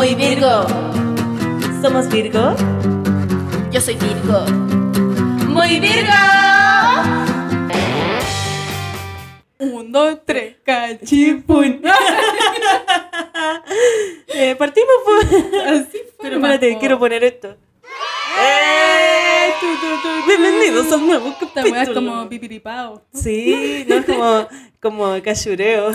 [0.00, 0.66] Muy Virgo.
[1.82, 2.56] Somos Virgo.
[3.70, 4.46] Yo soy Virgo.
[5.46, 6.14] Muy Virgo.
[9.58, 11.82] Un, dos, tres, cachipún.
[14.28, 15.18] eh, partimos por...
[15.68, 16.22] Así fue.
[16.22, 17.58] Pero espérate, quiero poner esto.
[20.38, 22.10] Bienvenidos a un nuevo Esta weá es capítulo.
[22.12, 23.02] como pipiripao.
[23.12, 24.46] Sí, no es como,
[24.80, 25.90] como cachureo.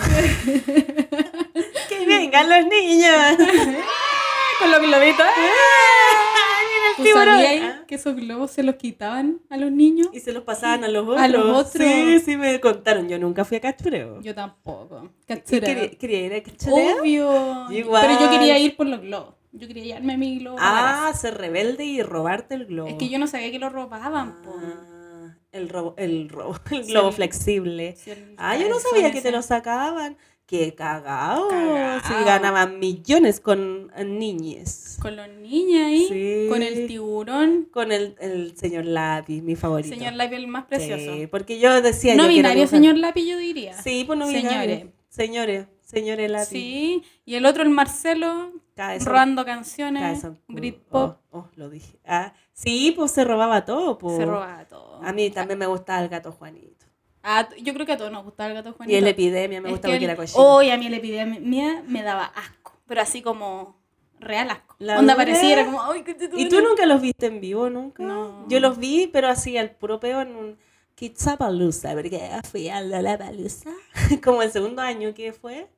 [1.88, 3.14] ¡Que vengan los niños!
[4.58, 5.26] Con los globitos.
[5.36, 10.08] ¡Mira el ¿Tú sabías que esos globos se los quitaban a los niños?
[10.12, 11.20] Y se los pasaban a los otros.
[11.22, 11.82] A los otros.
[11.82, 13.08] Sí, sí, me contaron.
[13.08, 14.20] Yo nunca fui a cachureo.
[14.20, 15.10] Yo tampoco.
[15.22, 15.60] ¿Y Cachureo.
[15.60, 17.00] quería, quería ir a cachureo?
[17.00, 17.66] Obvio.
[17.70, 18.06] Igual.
[18.06, 19.34] Pero yo quería ir por los globos.
[19.58, 20.58] Yo quería llevarme mi globo.
[20.60, 22.88] Ah, ser rebelde y robarte el globo.
[22.88, 24.36] Es que yo no sabía que lo robaban.
[24.46, 27.96] Ah, el robo, el robo, el globo flexible.
[27.96, 30.16] Sí, el Ah, yo no sabía que te lo sacaban.
[30.46, 31.48] Qué cagado.
[31.48, 32.00] Cagao.
[32.06, 34.96] Sí, ganaban millones con niñes.
[35.02, 36.06] Con los niños ahí.
[36.08, 36.46] Sí.
[36.48, 37.68] Con el tiburón.
[37.72, 39.88] Con el, el señor Lápiz, mi favorito.
[39.88, 41.14] Señor Lápiz, el más precioso.
[41.16, 43.72] Sí, porque yo decía no yo binario, señor Lápiz, yo diría.
[43.82, 44.50] Sí, pues no binario.
[44.52, 44.86] Señores.
[45.08, 46.48] Señores, señores Lápiz.
[46.50, 47.02] Sí.
[47.24, 49.06] Y el otro, el Marcelo, Cabezón.
[49.08, 50.22] robando canciones.
[50.48, 51.18] Britpop.
[51.30, 51.98] Oh, oh, lo dije.
[52.04, 53.96] Ah, sí, pues se robaba todo.
[53.98, 54.16] Pues.
[54.18, 55.00] Se robaba todo.
[55.02, 56.84] A mí también me gustaba el gato Juanito.
[57.22, 58.94] Ah, yo creo que a todos nos gustaba el gato Juanito.
[58.94, 60.38] Y el epidemia me Es gustaba que el- era cochino.
[60.42, 62.72] Hoy a mí la epidemia me daba asco.
[62.86, 63.80] Pero así como
[64.20, 64.76] real asco.
[64.78, 65.24] ¿La Onda dura?
[65.26, 68.02] parecía, era como, ay, te ¿Y tú nunca los viste en vivo nunca?
[68.02, 68.46] No.
[68.48, 70.58] Yo los vi, pero así al puro peo en un
[70.94, 72.20] Kitzapalooza, porque
[72.50, 73.70] fui a Lollapalooza,
[74.24, 75.68] como el segundo año que fue,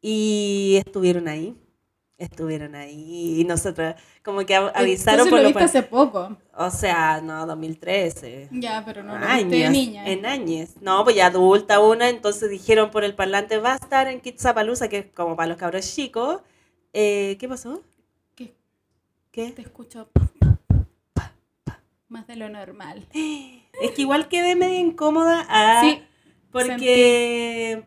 [0.00, 1.54] y estuvieron ahí.
[2.18, 6.36] Estuvieron ahí y nosotros como que av- avisaron Entonces por lo lo hace poco.
[6.52, 8.48] O sea, no, 2013.
[8.50, 10.04] Ya, pero no años, niña.
[10.04, 10.70] en años.
[10.80, 14.88] No, pues ya adulta una, entonces dijeron por el parlante, va a estar en Kitzapalooza,
[14.88, 16.40] que es como para los cabros chicos.
[16.92, 17.82] Eh, ¿Qué pasó?
[18.34, 18.52] ¿Qué?
[19.30, 19.52] ¿Qué?
[19.52, 20.08] Te escucho
[22.08, 23.06] más de lo normal.
[23.80, 26.02] Es que igual quedé medio incómoda ah, Sí,
[26.50, 27.86] porque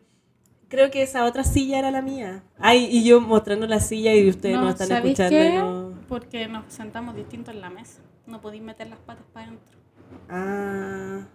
[0.72, 2.42] creo que esa otra silla era la mía.
[2.58, 5.36] Ay, y yo mostrando la silla y ustedes no, están ¿sabéis escuchando.
[5.52, 5.58] qué?
[5.58, 8.00] no- Porque nos sentamos distintos en la mesa.
[8.26, 9.78] No podéis meter las patas para adentro.
[10.30, 11.26] Ah,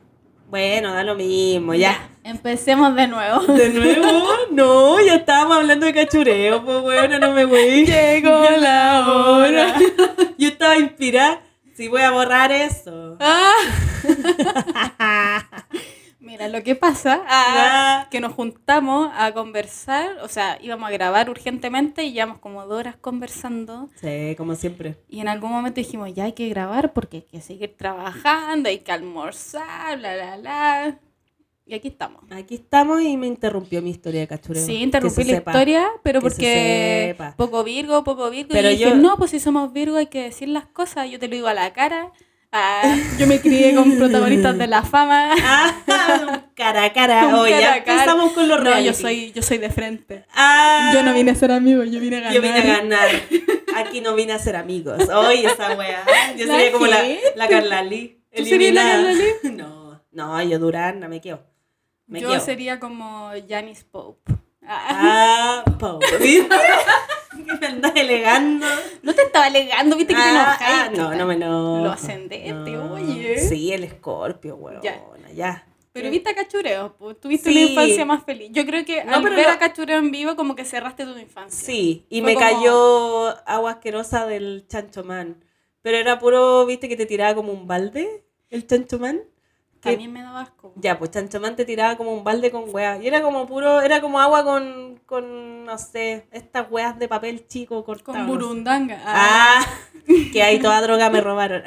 [0.49, 2.09] bueno, da lo mismo, ya.
[2.23, 3.41] Empecemos de nuevo.
[3.53, 4.23] ¿De nuevo?
[4.51, 7.85] No, ya estábamos hablando de cachureo, pues bueno, no me voy.
[7.85, 9.75] Llegó la hora.
[10.39, 11.41] Yo estaba inspirada.
[11.75, 13.17] Sí, voy a borrar eso.
[13.19, 13.53] Ah.
[16.27, 18.07] Mira, lo que pasa Ah.
[18.11, 22.77] que nos juntamos a conversar, o sea, íbamos a grabar urgentemente y llevamos como dos
[22.79, 24.97] horas conversando Sí, como siempre.
[25.09, 28.79] y en algún momento dijimos, ya hay que grabar porque hay que seguir trabajando, hay
[28.79, 30.99] que almorzar, bla, bla, bla.
[31.69, 32.23] Y aquí estamos.
[32.31, 34.65] Aquí estamos y me interrumpió mi historia de cachureo.
[34.65, 35.51] Sí, interrumpí se la sepa.
[35.51, 37.33] historia, pero que se porque sepa.
[37.35, 38.51] poco Virgo, poco Virgo.
[38.53, 41.19] Pero y dije, yo- no, pues si somos Virgo hay que decir las cosas, yo
[41.19, 42.13] te lo digo a la cara.
[42.51, 45.33] Ah, yo me crié con protagonistas de la fama.
[45.43, 47.21] Ah, cara a cara.
[47.29, 49.01] Cara ya empezamos con los No, yo reality.
[49.01, 50.25] soy, yo soy de frente.
[50.33, 52.33] Ah, Yo no vine a ser amigo, yo vine a ganar.
[52.33, 53.09] Yo vine a ganar.
[53.75, 55.07] Aquí no vine a ser amigos.
[55.09, 56.03] Oye, esa wea.
[56.37, 57.03] Yo La sería como la,
[57.35, 58.23] la Carla Lee.
[58.35, 58.83] ¿Tú serías la.
[58.83, 59.13] Carla
[59.51, 61.43] No, no, yo Durán, no me quedo.
[62.07, 62.39] Me yo quedo.
[62.39, 64.33] sería como Janice Pope.
[64.65, 65.99] Ah, Ah, Pau.
[66.19, 66.55] ¿Viste?
[67.61, 68.65] me andas elegando.
[69.03, 70.57] No te estaba alegando, viste que te Ah, enojas.
[70.61, 71.83] ah, no, no me enojo.
[71.83, 72.93] Lo ascendente, No.
[72.93, 73.37] oye.
[73.39, 74.81] Sí, el escorpio, weón.
[74.81, 75.01] Ya.
[75.33, 75.67] Ya.
[75.93, 77.57] Pero viste a Cachureo, pues tuviste Sí.
[77.57, 78.49] una infancia más feliz.
[78.51, 81.05] Yo creo que No, al pero ver lo- a Cachureo en vivo como que cerraste
[81.05, 81.65] tu infancia.
[81.65, 85.43] Sí, y Fue me como- cayó agua asquerosa del chanchomán.
[85.81, 89.21] Pero era puro, viste, que te tiraba como un balde, el chanchomán.
[89.87, 90.73] Que- También me daba asco.
[90.75, 93.01] Ya, pues chanchomán te tiraba como un balde con weas.
[93.01, 97.47] Y era como puro, era como agua con, con no sé, estas weas de papel
[97.47, 98.17] chico cortado.
[98.17, 99.01] Con burundanga.
[99.05, 99.65] Ah, Ah,
[100.31, 101.63] que ahí toda droga me robaron.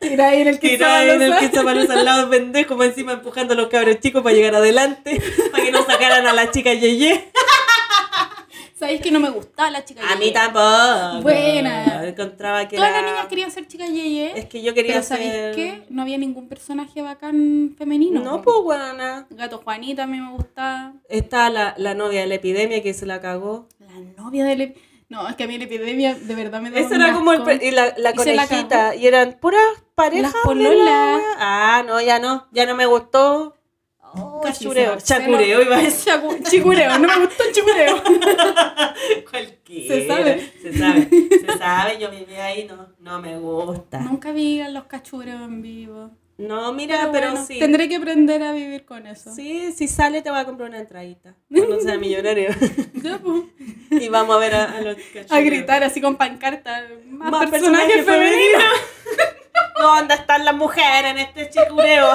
[0.00, 1.58] tira ahí en el Que en el que
[1.92, 5.84] al lado pendejo, encima empujando a los cabros chicos para llegar adelante, para que no
[5.84, 7.30] sacaran a la chica Yeye.
[8.78, 10.32] ¿Sabéis que no me gustaba la chica A mí Yeye?
[10.34, 11.22] tampoco.
[11.22, 12.06] Buena.
[12.06, 13.00] Encontraba que Todas era...
[13.02, 14.38] las niñas querían ser chica Yeye.
[14.38, 15.54] Es que yo quería pero ¿sabéis ser...
[15.54, 15.82] qué?
[15.88, 18.22] No había ningún personaje bacán femenino.
[18.22, 19.26] No, pues, buena.
[19.30, 20.92] Gato Juanita a mí me gustaba.
[21.08, 23.66] Está la, la novia de la epidemia que se la cagó.
[23.78, 24.68] La novia de la...
[25.08, 27.62] No, es que a mí la epidemia de verdad me Ese un era como el...
[27.62, 28.94] Y la, la Y la.
[28.94, 29.62] Y eran puras
[29.94, 30.34] parejas.
[30.34, 30.76] Las pololas.
[30.84, 32.46] la- Ah, no, ya no.
[32.52, 33.55] Ya no me gustó.
[34.42, 34.96] Cachureo.
[34.98, 36.12] Chacureo iba a decir.
[36.50, 38.02] Chicureo, no me gustó el chicureo.
[39.30, 39.94] Cualquiera.
[39.94, 40.52] Se sabe.
[40.62, 41.08] Se sabe.
[41.10, 41.98] Se sabe.
[41.98, 42.64] Yo viví ahí.
[42.64, 44.00] No, no me gusta.
[44.00, 46.10] Nunca vi a los cachureos en vivo.
[46.38, 47.58] No, mira, pero, bueno, sí.
[47.58, 49.34] Tendré que aprender a vivir con eso.
[49.34, 51.34] Sí, si sale te voy a comprar una entradita.
[51.50, 52.50] Cuando sea millonario.
[53.00, 54.02] Pues.
[54.02, 55.44] Y vamos a ver a, a los A cachureos.
[55.46, 56.86] gritar así con pancarta.
[57.06, 58.64] Más, Más personajes personajes femeninos.
[59.80, 62.06] ¿Dónde están las mujeres en este chicureo?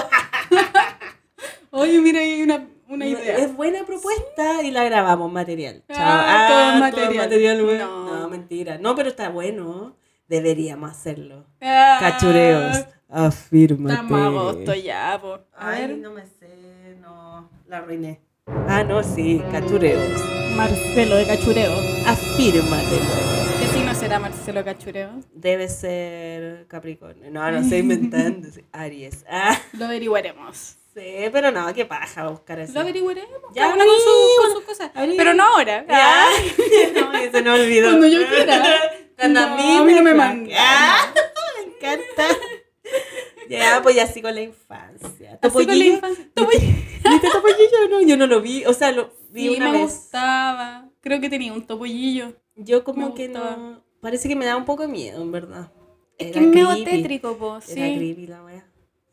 [1.72, 3.38] Oye, mira, hay una, una idea.
[3.38, 5.84] Es buena propuesta y la grabamos material.
[5.88, 5.98] Chao.
[6.00, 7.64] Ah, todo material.
[7.64, 7.78] güey.
[7.78, 8.20] No.
[8.22, 8.30] No.
[8.30, 8.78] mentira.
[8.78, 9.96] No, pero está bueno.
[10.28, 11.46] Deberíamos hacerlo.
[11.62, 12.86] Ah, Cachureos.
[13.10, 13.94] Afírmate.
[13.96, 15.34] Estamos a agosto ya, po.
[15.54, 16.96] A Ay, ver, no me sé.
[17.02, 18.22] No, la arruiné.
[18.68, 19.42] Ah, no, sí.
[19.52, 20.22] Cachureos.
[20.56, 21.72] Marcelo de Cachureo.
[22.06, 23.00] Afírmate.
[23.60, 25.22] ¿Qué signo será Marcelo Cachureo?
[25.34, 27.32] Debe ser Capricornio.
[27.32, 28.48] No, no estoy inventando.
[28.74, 29.26] Aries.
[29.30, 30.78] Ah, Lo averiguaremos.
[30.94, 32.74] Sí, pero no, qué paja buscar eso.
[32.74, 33.30] Lo averiguaremos.
[33.54, 34.92] Ya, una con, su- con sus cosas.
[34.94, 35.86] Pero no ahora.
[35.88, 36.26] Ya.
[37.02, 37.90] no, se me olvidó.
[37.90, 38.64] Cuando yo quiera.
[39.18, 40.56] Cuando No, a mí, a mí no me.
[40.58, 41.14] Ah,
[41.58, 42.24] me encanta.
[43.50, 45.38] Ya, pues ya sigo la infancia.
[45.42, 45.94] Así con la ¿Topollillo?
[45.96, 46.28] infancia.
[46.34, 46.74] Topollillo.
[47.10, 48.02] ¿Viste Topollillo o no?
[48.02, 48.66] Yo no lo vi.
[48.66, 49.82] O sea, lo vi Sí, una me vez.
[49.82, 50.90] gustaba.
[51.02, 52.34] Creo que tenía un topollillo.
[52.56, 53.56] Yo como Me que gustaba.
[53.58, 53.84] no...
[54.02, 55.72] Parece que me da un poco de miedo, en verdad.
[56.18, 57.58] Es Era que es medio tétrico, po.
[57.58, 57.74] Era Sí.
[57.98, 58.66] creepy la wea.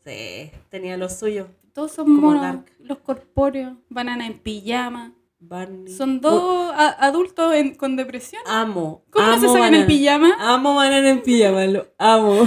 [0.05, 1.47] Sí, tenía lo suyo.
[1.79, 2.41] Todos son Como monos.
[2.41, 2.65] Dark.
[2.83, 3.71] Los corpóreos.
[3.87, 5.13] Banana en pijama.
[5.39, 5.93] Barney.
[5.93, 8.41] Son dos a- adultos en- con depresión.
[8.45, 9.05] Amo.
[9.11, 9.81] ¿Cómo no amo se sacan banana.
[9.81, 10.35] el pijama?
[10.39, 12.45] Amo banana en pijama, lo amo.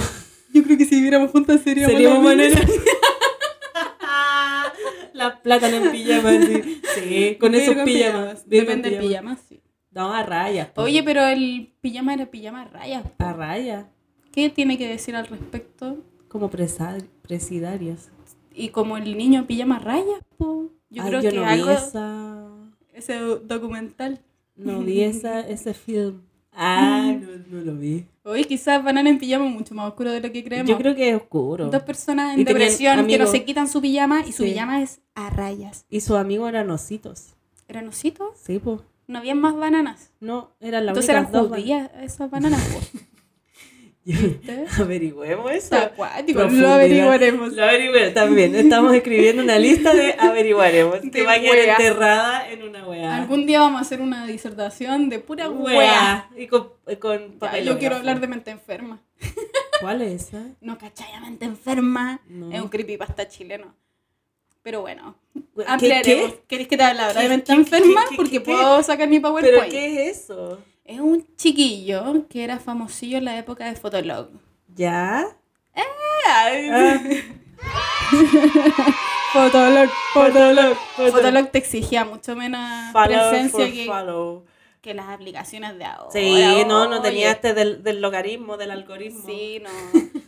[0.53, 2.61] Yo creo que si viviéramos juntas seríamos, Seríamos banana.
[5.13, 6.81] La plátano en pijama, sí.
[6.95, 8.47] Sí, con esos en pijamas.
[8.47, 9.61] Depende del pijama, sí.
[9.91, 10.69] No, a rayas.
[10.69, 10.83] po.
[10.83, 13.03] Oye, pero el pijama era pijama a rayas.
[13.03, 13.25] po.
[13.25, 13.85] A rayas.
[14.31, 15.97] ¿Qué tiene que decir al respecto?
[16.27, 18.09] Como presidarios.
[18.53, 20.69] Y como el niño pijama a rayas, po.
[20.89, 21.67] Yo Ay, creo yo que no algo...
[21.67, 22.47] vi esa...
[22.93, 24.19] Ese do- documental.
[24.55, 26.21] No vi esa, ese film.
[26.51, 27.27] Ah, no,
[27.57, 28.05] no lo vi.
[28.23, 30.69] Oye, quizás Banana en pijama es mucho más oscuro de lo que creemos.
[30.69, 31.69] Yo creo que es oscuro.
[31.71, 34.51] Dos personas en Y depresión que no se quitan su pijama y su Sí.
[34.51, 35.85] pijama es a rayas.
[35.89, 37.33] Y sus amigos eran ositos.
[37.67, 38.29] ¿Eran ositos?
[38.39, 38.79] Sí, pues.
[39.07, 40.11] No habían más bananas.
[40.19, 42.61] No, eran las Entonces eran dos judías esas bananas.
[42.93, 42.99] po.
[44.05, 44.65] ¿Viste?
[44.81, 45.75] Averigüemos eso.
[45.77, 47.53] Acuático, lo averiguaremos.
[47.53, 48.53] Lo averigüemos también.
[48.55, 50.99] Estamos escribiendo una lista de averiguaremos.
[50.99, 53.15] que De va a quedar enterrada en una weá.
[53.15, 55.77] Algún día vamos a hacer una disertación de pura wea.
[55.77, 56.29] Wea.
[56.43, 56.69] Y con,
[56.99, 57.65] con Ya, papel.
[57.65, 59.01] yo quiero hablar de mente enferma.
[59.81, 60.43] ¿Cuál es esa?
[60.61, 62.19] No cachai a mente enferma.
[62.27, 62.51] No.
[62.53, 63.73] Es un creepypasta chileno.
[64.61, 66.31] Pero bueno, ¿Qué- ampliaremos.
[66.33, 66.39] qué?
[66.47, 68.01] ¿Querés que te hable ahora de ¿Qué- mente enferma?
[68.03, 69.71] qué- qué- Porque puedo sacar mi ¿Pero PowerPoint.
[69.71, 70.59] qué es eso?
[70.85, 74.29] Es un chiquillo que era famosillo en la época de Fotolog.
[74.75, 75.25] ¿Ya?
[75.75, 77.01] Ay, Ah.
[79.33, 84.45] Fotolog, Fotolog, Fotolog te exigía mucho menos Follow presencia que, follow.
[84.81, 86.11] que las aplicaciones de ahora.
[86.11, 89.25] Sí, no, no tenía este del, del logaritmo, del algoritmo.
[89.25, 89.69] Sí, no.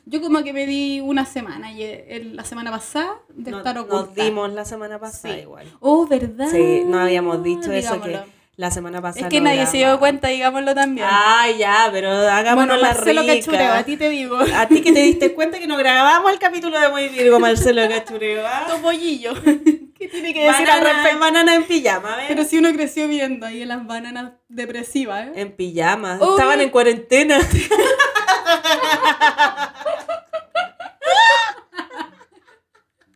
[0.05, 3.77] Yo como que me di una semana y el- la semana pasada de No- estar
[3.77, 4.05] oculta.
[4.07, 5.41] Nos dimos la semana pasada Sí.
[5.41, 5.67] igual.
[5.81, 6.47] Oh, ¿verdad?
[6.49, 8.19] Sí, no habíamos dicho eso que
[8.57, 11.07] la semana pasada Es que nadie se dio cuenta, digámoslo también.
[11.09, 13.35] Ay, ya, pero hagámonos bueno, la Marcelo rica.
[13.35, 14.37] Cachureo, a ti te digo.
[14.55, 17.87] A ti que te diste cuenta que no grabamos el capítulo de Muy Virgo, Marcelo
[17.89, 18.45] Cachureo.
[18.47, 18.65] ¿ah?
[18.69, 19.33] Topollillo.
[19.97, 21.19] ¿Qué tiene que decir al Banana, respecto?
[21.19, 22.25] banana en pijama, a ver.
[22.27, 25.31] Pero si uno creció viendo ahí en las bananas depresivas, ¿eh?
[25.35, 26.17] En pijama.
[26.21, 26.27] Uy.
[26.31, 27.39] Estaban en cuarentena.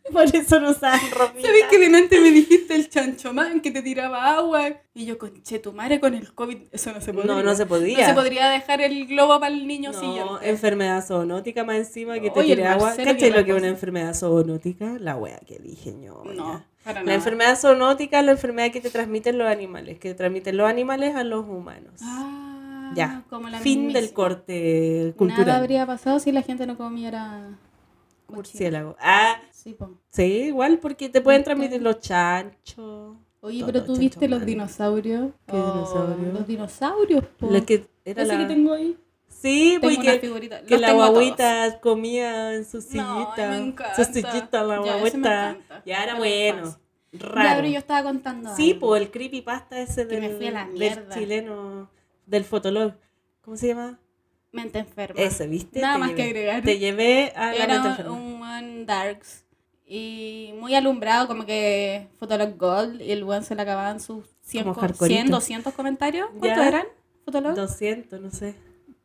[0.13, 1.47] Por eso no usaban ropita.
[1.47, 4.69] ¿Sabes que delante me dijiste el chanchomán que te tiraba agua?
[4.93, 7.33] Y yo, conche tu madre con el COVID, eso no se podría.
[7.35, 7.97] No, no se podía.
[7.99, 10.49] No se podría dejar el globo para el niño No, siguiente.
[10.49, 12.93] enfermedad zoonótica más encima que te Oye, tire agua.
[12.95, 14.97] ¿Cachai lo que es una enfermedad zoonótica?
[14.99, 16.23] La wea que dije yo.
[16.35, 17.15] No, para La nada.
[17.15, 21.23] enfermedad zoonótica es la enfermedad que te transmiten los animales, que transmiten los animales a
[21.23, 21.93] los humanos.
[22.01, 23.23] Ah, ya.
[23.29, 25.45] como la fin del corte cultural.
[25.47, 27.57] Nada habría pasado si la gente no comiera.
[28.27, 28.95] Murciélago.
[28.99, 29.89] Ah, Sí, po.
[30.09, 33.17] sí, igual porque te pueden transmitir los chanchos.
[33.41, 35.31] Oye, pero tú viste los dinosaurios.
[35.47, 36.33] ¿Qué dinosaurios?
[36.33, 37.49] Los dinosaurios, po.
[37.65, 38.37] Que era Ese la...
[38.39, 38.97] que tengo ahí.
[39.27, 41.11] Sí, Tengo porque que la todos.
[41.11, 43.49] guaguita comía en su No, sillita.
[43.49, 43.95] me encanta.
[43.95, 45.17] su sillita, la Ya, guaguita.
[45.51, 45.83] encanta.
[45.85, 46.57] Ya era bueno.
[46.59, 46.79] infancia.
[47.11, 47.49] Ya, Raro.
[47.61, 48.79] pero yo estaba contando Sí, algo.
[48.87, 51.13] pues el creepypasta ese Que del, me fui a la del mierda.
[51.15, 51.89] chileno,
[52.25, 52.93] del fotolog.
[53.41, 53.99] ¿Cómo se llama?
[54.51, 55.21] Mente enferma.
[55.21, 55.79] Ese, ¿viste?
[55.79, 56.63] Nada Te más que agregar.
[56.63, 58.11] Te llevé a la mente Era enferma.
[58.11, 59.45] un buen darks.
[59.91, 63.01] Y muy alumbrado, como que Fotolog Gold.
[63.01, 65.21] Y el buen se le acababan sus 100, Como co- hardcoreito.
[65.23, 66.29] 100 200 comentarios.
[66.37, 66.85] ¿Cuántos eran?
[67.25, 67.55] Fotolog.
[67.55, 68.53] 200, no sé.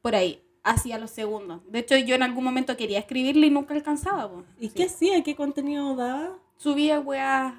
[0.02, 0.42] Por ahí.
[0.62, 1.60] Hacia los segundos.
[1.70, 4.30] De hecho, yo en algún momento quería escribirle y nunca alcanzaba.
[4.30, 4.44] po.
[4.60, 4.74] ¿Y Sí.
[4.74, 5.22] qué hacía?
[5.22, 6.36] ¿Qué contenido daba?
[6.58, 7.54] Subía weas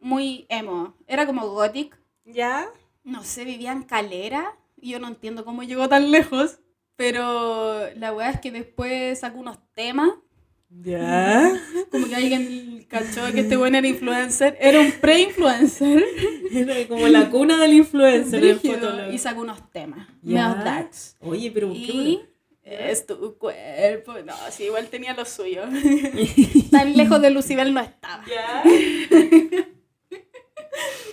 [0.00, 0.94] muy emo.
[1.06, 1.98] Era como gothic.
[2.24, 2.66] ¿Ya?
[3.04, 4.56] No sé, vivía en calera.
[4.80, 6.58] Y yo no entiendo cómo llegó tan lejos.
[6.96, 10.10] Pero la wea es que después sacó unos temas
[10.80, 11.52] Ya.
[11.90, 14.56] Como que alguien cachó que este buen era influencer.
[14.60, 16.04] Era un pre-influencer.
[16.52, 18.60] Era como la cuna del influencer
[19.10, 20.06] y sacó unos temas.
[20.20, 20.90] Ya.
[21.20, 22.28] Oye, pero qué Y bueno.
[22.62, 24.12] es tu cuerpo.
[24.24, 25.62] No, sí, igual tenía lo suyo.
[26.70, 28.22] Tan lejos de Lucibel no estaba.
[28.26, 28.62] Ya.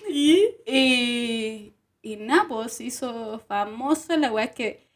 [0.09, 0.45] ¿Y?
[0.65, 4.89] Y, y nada, pues hizo famoso, la es que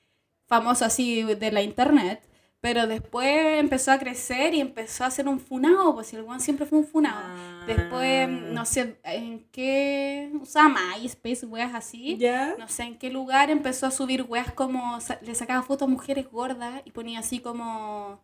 [0.46, 2.22] famoso así de la internet,
[2.64, 6.66] pero después empezó a crecer y empezó a ser un funado, pues el weón siempre
[6.66, 7.20] fue un funado.
[7.22, 7.66] Ah.
[7.68, 12.16] Después, no sé en qué, usaba MySpace, weas así.
[12.18, 12.56] ¿Ya?
[12.58, 16.32] No sé en qué lugar empezó a subir weas como, le sacaba fotos a mujeres
[16.32, 18.22] gordas y ponía así como,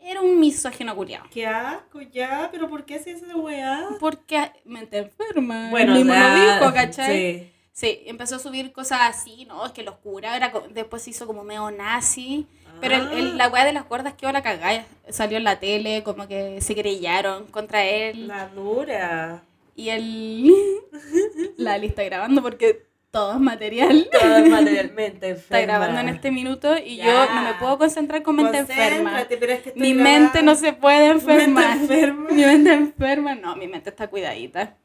[0.00, 1.26] era un misógino culiao.
[1.30, 3.88] Qué asco, ya, pero ¿por qué haces esa weá?
[4.00, 5.68] Porque mente enferma.
[5.68, 7.40] Bueno, mismo lo dijo, ¿cachai?
[7.40, 7.52] Sí.
[7.74, 9.64] Sí, empezó a subir cosas así, ¿no?
[9.64, 12.46] Es que los cura, era después se hizo como medio nazi.
[12.82, 14.84] Pero el, el- la weá de las gordas quedó la cagada.
[15.08, 18.28] Salió en la tele, como que se querellaron contra él.
[18.28, 19.42] La dura.
[19.74, 20.52] Y él.
[21.56, 24.08] la lista grabando porque todo es material.
[24.12, 25.78] Todo es materialmente Está enferma.
[25.78, 27.04] grabando en este minuto y Ya.
[27.06, 29.10] yo no me puedo concentrar con mente enferma.
[29.10, 31.78] Concéntrate, pero es que estoy Mi mente no se puede enfermar.
[31.78, 32.30] Mente enferma.
[32.30, 34.76] Mi mente enferma, no, mi mente está cuidadita.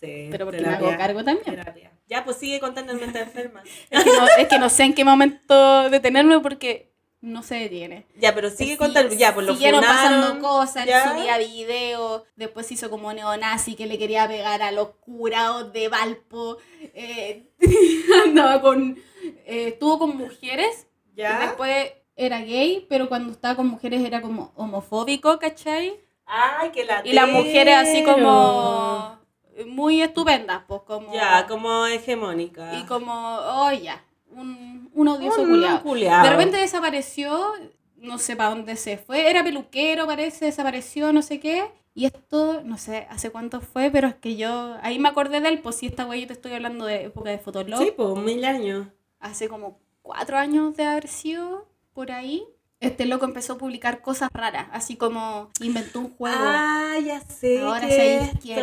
[0.00, 1.44] Sí, Pero porque me terapia, hago cargo también.
[1.56, 1.92] terapia.
[2.08, 3.62] Ya, pues sigue contando en mente enferma.
[3.90, 6.91] Es que, no, es que no sé en qué momento detenerme porque
[7.22, 8.04] no se detiene.
[8.16, 9.14] Ya, pero sigue contando.
[9.14, 11.10] Ya, pues lo Siguieron funaron, pasando cosas, ya.
[11.10, 16.58] subía videos, después hizo como neonazi que le quería pegar a los curados de Valpo,
[16.94, 17.46] eh,
[18.26, 18.98] andaba con,
[19.46, 21.38] eh, estuvo con mujeres, Ya.
[21.38, 25.98] y después era gay, pero cuando estaba con mujeres era como homofóbico, ¿cachai?
[26.26, 29.18] Ay, que la Y las mujeres así como
[29.66, 31.14] muy estupendas, pues como...
[31.14, 32.74] Ya, como hegemónica.
[32.74, 34.02] Y como, oh ya,
[34.36, 36.22] un, un odioso Un culiao.
[36.22, 37.52] De repente desapareció,
[37.96, 41.64] no sé para dónde se fue, era peluquero parece, desapareció, no sé qué.
[41.94, 45.48] Y esto, no sé hace cuánto fue, pero es que yo, ahí me acordé de
[45.48, 48.16] él, pues si esta wey yo te estoy hablando de época de Fotolog, Sí, pues
[48.16, 48.86] mil años.
[49.20, 52.44] hace como cuatro años de haber sido por ahí.
[52.82, 56.36] Este loco empezó a publicar cosas raras, así como inventó un juego.
[56.38, 57.60] Ah, ya sé.
[57.60, 57.86] Ahora
[58.42, 58.58] quién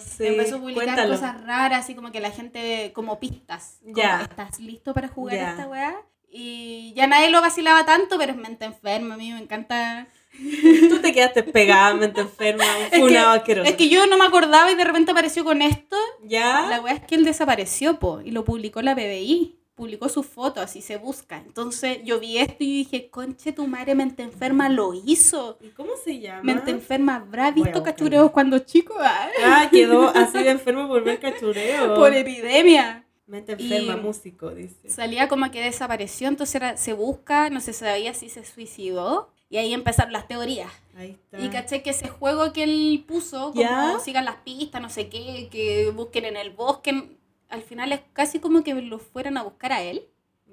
[0.00, 0.26] sí.
[0.26, 1.12] Empezó a publicar Cuéntalo.
[1.14, 3.78] cosas raras, así como que la gente, como pistas.
[3.82, 4.22] como, Ya.
[4.22, 5.50] ¿Estás listo para jugar Ya.
[5.50, 5.94] esta weá?
[6.30, 9.14] Y ya nadie lo vacilaba tanto, pero es mente enferma.
[9.14, 10.08] A mí me encanta.
[10.88, 12.64] Tú te quedaste pegada, mente enferma,
[12.98, 15.96] un Es que, es que yo no me acordaba y de repente apareció con esto.
[16.24, 16.66] ¿Ya?
[16.68, 19.56] La weá es que él desapareció, po, y lo publicó la PDI.
[19.74, 21.38] Publicó sus fotos, así se busca.
[21.38, 25.58] Entonces yo vi esto y dije, conche, tu madre mente enferma lo hizo.
[25.60, 26.42] ¿Y cómo se llama?
[26.44, 28.94] Mente enferma, ¿habrá visto cachureos cuando chico?
[29.00, 31.96] Ah, Ah, quedó así de enfermo por ver cachureo.
[31.96, 33.04] Por epidemia.
[33.26, 34.88] Mente enferma, Y- músico, dice.
[34.88, 39.56] salía como que desapareció, entonces era- se busca, no se sabía si se suicidó, y
[39.56, 40.70] ahí empezaron las teorías.
[40.96, 41.40] Ahí está.
[41.40, 43.98] Y caché que ese juego que él puso, como ¿Ya?
[44.04, 47.16] sigan las pistas, no sé qué, que busquen en el bosque,
[47.48, 50.06] al final es casi como que lo fueran a buscar a él,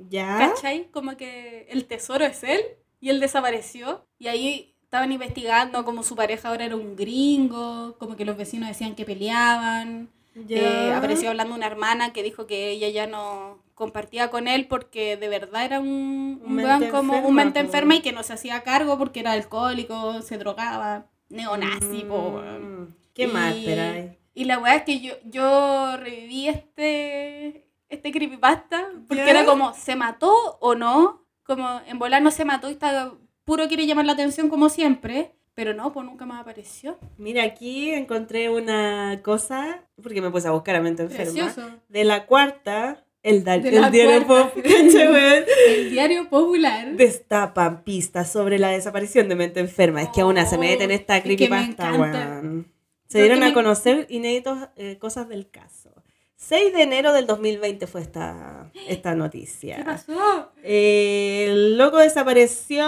[0.10, 0.38] ¿Ya?
[0.38, 0.90] ¿cachai?
[0.92, 2.62] Como que el tesoro es él,
[3.00, 8.18] y él desapareció, y ahí estaban investigando como su pareja ahora era un gringo, como
[8.18, 10.10] que los vecinos decían que peleaban.
[10.36, 10.58] ¿Ya?
[10.58, 15.18] Eh, apareció hablando una hermana que dijo que ella ya no compartía con él porque
[15.18, 18.34] de verdad era un, Un mente como enferma, un mente enferma y que no se
[18.34, 22.42] hacía cargo porque era alcohólico, se drogaba, neonazi, po.
[22.42, 24.18] Mm, ¿Qué más Y-?
[24.34, 29.30] Y la weá es que yo, yo reviví este, este creepypasta porque ¿Ya?
[29.32, 31.26] era como, ¿se mató o no?
[31.44, 33.12] Como en volar no se mató y está
[33.44, 36.98] puro quiere llamar la atención como siempre, pero no, pues nunca más apareció.
[37.18, 41.24] Mira, aquí encontré una cosa, porque me puse a buscar a mente enferma.
[41.26, 41.70] Precioso.
[41.90, 44.54] De la cuarta, el, da- el diario pop.
[44.64, 46.94] El diario popular.
[46.96, 50.02] Destapan pistas sobre la desaparición de mente enferma.
[50.02, 52.40] Es que una se mete en esta Oh, es que me creepypasta, encanta.
[52.42, 52.71] weón.
[53.12, 55.90] Se dieron a conocer inéditos eh, cosas del caso.
[56.38, 59.76] 6 de enero del 2020 fue esta, esta noticia.
[59.78, 60.52] ¿Qué pasó?
[60.64, 62.86] Eh, el loco desapareció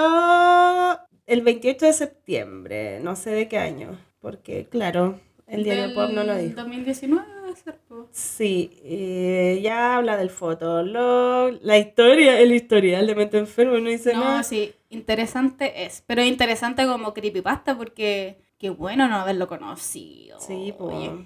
[1.27, 6.23] el 28 de septiembre, no sé de qué año, porque claro, el diario Pop no
[6.23, 6.55] lo dijo.
[6.55, 7.79] 2019 debe ser.
[8.11, 14.13] Sí, eh, ya habla del fotolog, la historia, el historial de mente enfermo, no dice
[14.13, 14.43] No, nada.
[14.43, 16.03] sí, interesante es.
[16.07, 20.39] Pero interesante como creepypasta porque qué bueno no haberlo conocido.
[20.39, 20.95] Sí, pues.
[20.95, 21.25] Oye,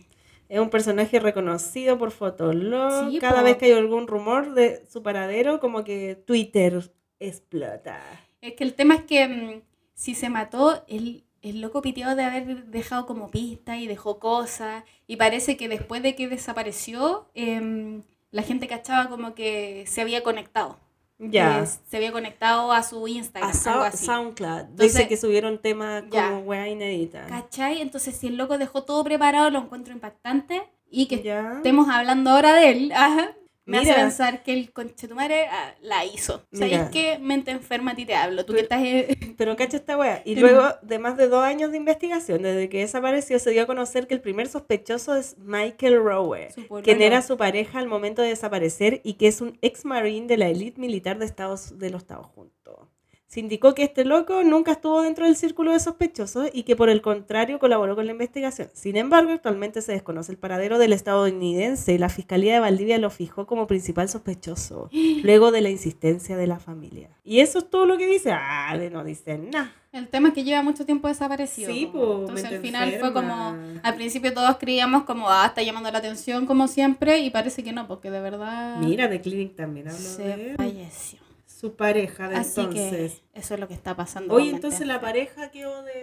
[0.50, 3.12] Es un personaje reconocido por Fotolog.
[3.12, 3.44] Sí, Cada po.
[3.46, 8.02] vez que hay algún rumor de su paradero, como que Twitter explota.
[8.42, 9.62] Es que el tema es que mm,
[9.94, 14.84] si se mató, el, el loco piteado de haber dejado como pista y dejó cosas.
[15.06, 18.02] Y parece que después de que desapareció, em,
[18.32, 20.80] la gente cachaba como que se había conectado.
[21.20, 21.66] Ya.
[21.66, 24.06] se había conectado a su Instagram, A Sou- algo así.
[24.06, 24.60] SoundCloud.
[24.60, 27.26] Entonces- Dice que subieron temas como wea inédita.
[27.28, 27.82] ¿Cachai?
[27.82, 30.64] Entonces, si el loco dejó todo preparado, lo encuentro impactante.
[30.90, 31.16] Y que
[31.58, 33.32] estemos hablando ahora de él, ajá,
[33.68, 33.92] me Mira.
[33.92, 36.42] hace pensar que el conchetumare ah, la hizo.
[36.54, 37.20] ¿Sabes qué?
[37.20, 38.46] Mente enferma a ti te hablo.
[38.46, 38.82] Tú que estás...
[39.38, 40.22] Pero cacha esta wea.
[40.24, 43.66] Y luego de más de dos años de investigación, desde que desapareció, se dio a
[43.66, 46.48] conocer que el primer sospechoso es Michael Rowe,
[46.82, 50.38] quien era su pareja al momento de desaparecer y que es un ex marine de
[50.38, 52.88] la élite militar de, Estados, de los Estados Juntos.
[53.28, 56.90] Se indicó que este loco nunca estuvo dentro del círculo de sospechosos y que por
[56.90, 58.70] el contrario colaboró con la investigación.
[58.74, 63.10] Sin embargo, actualmente se desconoce el paradero del estadounidense y la Fiscalía de Valdivia lo
[63.10, 64.90] fijó como principal sospechoso,
[65.24, 67.10] luego de la insistencia de la familia.
[67.26, 68.32] Y eso es todo lo que dice.
[68.32, 69.74] Ah, de no dicen nada.
[69.92, 71.70] El tema es que lleva mucho tiempo desaparecido.
[71.74, 73.82] Sí, po, Entonces al final fue como, enferma.
[73.84, 77.74] al principio todos creíamos como, ah, está llamando la atención como siempre y parece que
[77.74, 80.56] no, porque de verdad Mira, The Clinic también habló de se él.
[80.56, 81.27] falleció.
[81.60, 83.22] Su pareja de Así entonces.
[83.34, 84.34] que eso es lo que está pasando.
[84.34, 85.94] Con entonces la pareja quedó de,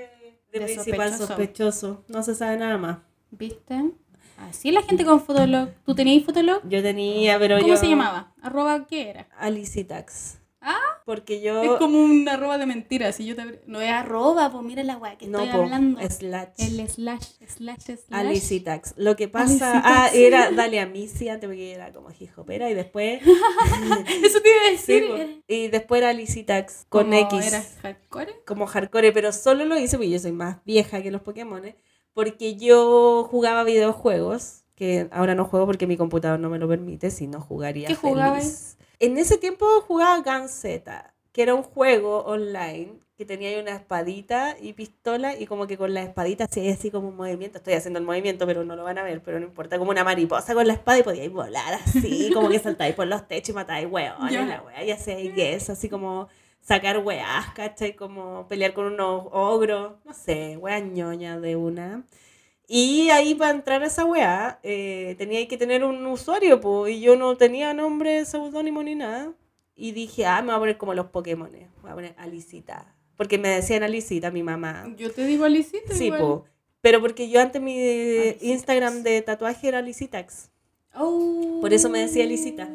[0.52, 1.26] de De principal sospechoso.
[1.26, 2.04] sospechoso.
[2.08, 2.99] No se sabe nada más.
[3.30, 3.92] ¿Viste?
[4.38, 5.68] Así la gente con Fotolog.
[5.87, 6.61] ¿Tú tenías Fotolog?
[6.68, 7.76] Yo tenía, pero ¿Cómo yo...
[7.76, 8.34] se llamaba?
[8.42, 9.28] ¿Arroba qué era?
[9.38, 10.38] Alicitax.
[10.66, 11.62] Ah, Porque yo...
[11.62, 13.16] es como un arroba de mentiras.
[13.16, 13.61] Si yo te...
[13.66, 16.00] No es arroba, pues mira la weá que no, estoy po, hablando.
[16.09, 16.49] slash.
[16.56, 17.99] El slash, slash, slash.
[18.11, 18.94] Alicitax.
[18.97, 19.83] Lo que pasa...
[19.85, 23.21] Ah, era Dalia Missy antes porque era como hijopera y después...
[23.26, 25.42] Eso te iba a decir.
[25.47, 27.47] y después era Alicitax con como X.
[27.47, 28.42] ¿Era hardcore?
[28.47, 31.62] como hardcore, pero solo lo hice porque yo soy más vieja que los Pokémon,
[32.14, 37.11] porque yo jugaba videojuegos, que ahora no juego porque mi computador no me lo permite,
[37.11, 38.12] si no jugaría ¿Qué feliz.
[38.14, 38.78] jugabas?
[38.98, 40.48] En ese tiempo jugaba Gun
[41.32, 45.94] que era un juego online que tenía una espadita y pistola y como que con
[45.94, 48.98] la espadita hacía así como un movimiento, estoy haciendo el movimiento pero no lo van
[48.98, 52.30] a ver, pero no importa, como una mariposa con la espada y podíais volar así,
[52.34, 55.88] como que saltáis por los techos y matáis hueones, la wea, y hacíais eso, así
[55.88, 56.28] como
[56.60, 57.94] sacar weas, ¿cachai?
[57.94, 62.04] Como pelear con unos ogros, no sé, weas ñoña de una.
[62.66, 67.00] Y ahí para entrar a esa weá eh, tenía que tener un usuario, pues, y
[67.00, 69.33] yo no tenía nombre, seudónimo ni nada.
[69.76, 72.94] Y dije, ah, me voy a poner como los Pokémon, me voy a poner Alicita.
[73.16, 74.92] Porque me decían Alicita, mi mamá.
[74.96, 75.94] Yo te digo Alicita.
[75.94, 76.20] Sí, igual.
[76.20, 76.44] po.
[76.81, 78.42] Pero porque yo antes mi Alicitax.
[78.42, 80.50] Instagram de tatuaje era Alicitax.
[80.94, 81.59] Oh.
[81.61, 82.68] Por eso me decía Alicita.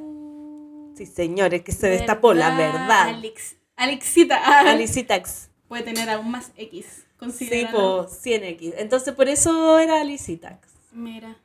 [0.95, 3.10] Sí, señores, que se destapó la verdad.
[3.10, 4.60] Alex, Alexita.
[4.69, 5.49] Alicitax.
[5.67, 7.06] Puede tener aún más X.
[7.32, 8.73] Sí, po, 100X.
[8.77, 10.67] Entonces por eso era Alicitax.
[10.93, 11.36] Mira.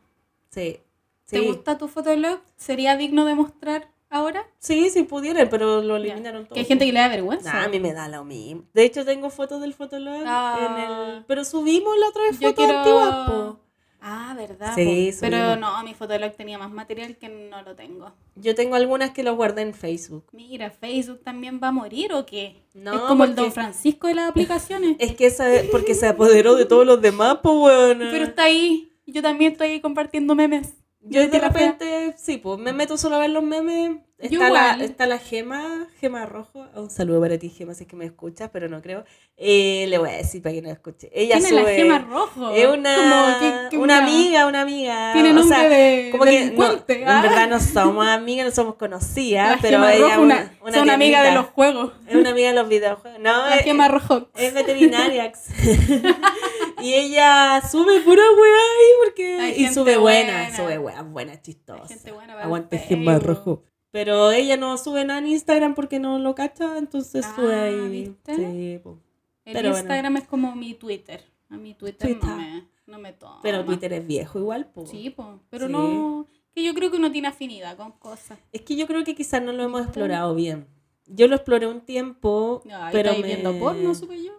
[0.51, 0.79] Sí.
[1.27, 1.47] ¿Te Sí.
[1.47, 2.41] gusta tu fotolog?
[2.57, 4.47] ¿Sería digno de mostrar ahora?
[4.59, 6.55] Sí, si pudieran, pero lo eliminaron todo.
[6.55, 7.53] Que hay gente que le da vergüenza.
[7.53, 8.63] Nah, a mí me da lo mismo.
[8.73, 10.59] De hecho, tengo fotos del Fotolog Ah.
[10.61, 11.25] en el...
[11.27, 13.61] Pero subimos la otra vez fotos quiero- antiguas, po.
[14.07, 14.75] Ah, ¿verdad?
[14.75, 15.13] Sí?
[15.19, 18.13] Pero no, mi fotolog tenía más material que no lo tengo.
[18.37, 20.27] Yo tengo algunas que los guardé en Facebook.
[20.33, 22.67] Mira, ¿Facebook también va a morir o qué?
[22.75, 24.97] No, es como el Don Francisco de las aplicaciones.
[25.01, 27.99] Es que esa porque se apoderó de todos los demás, pues, weón.
[27.99, 28.93] Pero está ahí.
[29.07, 30.75] Yo también estoy ahí compartiendo memes.
[31.07, 33.99] Yo de repente, sí, pues me meto solo a ver los memes.
[34.19, 36.65] Está la, está la Gema, Gema Rojo.
[36.77, 39.05] Un saludo para ti, Gema, si es que me escuchas, pero no creo.
[39.37, 41.11] Eh, le voy a decir para que no escuche.
[41.13, 41.63] Ella Tiene sube.
[41.63, 42.51] la gema rojo.
[42.53, 45.13] Es una, que- que una amiga, una amiga.
[45.13, 47.03] Tiene o nombre sea, de como que no, delincuente.
[47.03, 47.21] en ah.
[47.23, 50.73] verdad no somos amigas, no somos conocidas, La pero gema ella rojo, es una, una,
[50.79, 51.93] son amiga de los juegos.
[52.09, 53.21] Es una amiga de los videojuegos.
[53.21, 54.29] No, La es, gema rojo.
[54.37, 55.33] es veterinaria.
[56.85, 59.39] y ella sube pura weá ahí porque.
[59.41, 60.57] Hay y sube buena, buena.
[60.57, 61.87] sube weá, buena, chistosa.
[61.89, 62.79] Gente buena Aguante.
[63.21, 63.63] Rojo.
[63.91, 67.89] Pero ella no sube nada en Instagram porque no lo cacha, entonces Ah, sube ahí.
[67.89, 68.35] ¿viste?
[68.37, 68.99] Sí, po.
[69.45, 69.79] El Pero bueno.
[69.79, 71.25] Instagram es como mi Twitter.
[71.51, 72.29] A mi Twitter, Twitter.
[72.29, 73.41] no me, no me toma.
[73.43, 74.87] Pero Twitter es viejo igual, po.
[74.87, 75.73] Sí, po, pero Sí.
[75.73, 76.27] no.
[76.55, 78.39] Que yo creo que uno tiene afinidad con cosas.
[78.53, 80.67] Es que yo creo que quizás no lo hemos explorado bien.
[81.07, 83.27] Yo lo exploré un tiempo, Ay, pero ¿estáis me...
[83.35, 84.33] viendo porno, supe yo?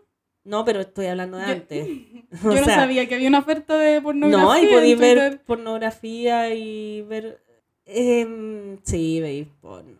[0.45, 1.88] No, pero estoy hablando de Yo- antes.
[2.43, 4.45] Yo O no sea, sabía que había una oferta de pornografía.
[4.45, 7.39] No, y podéis ver pornografía y ver...
[7.86, 9.97] em, sí, veis porno.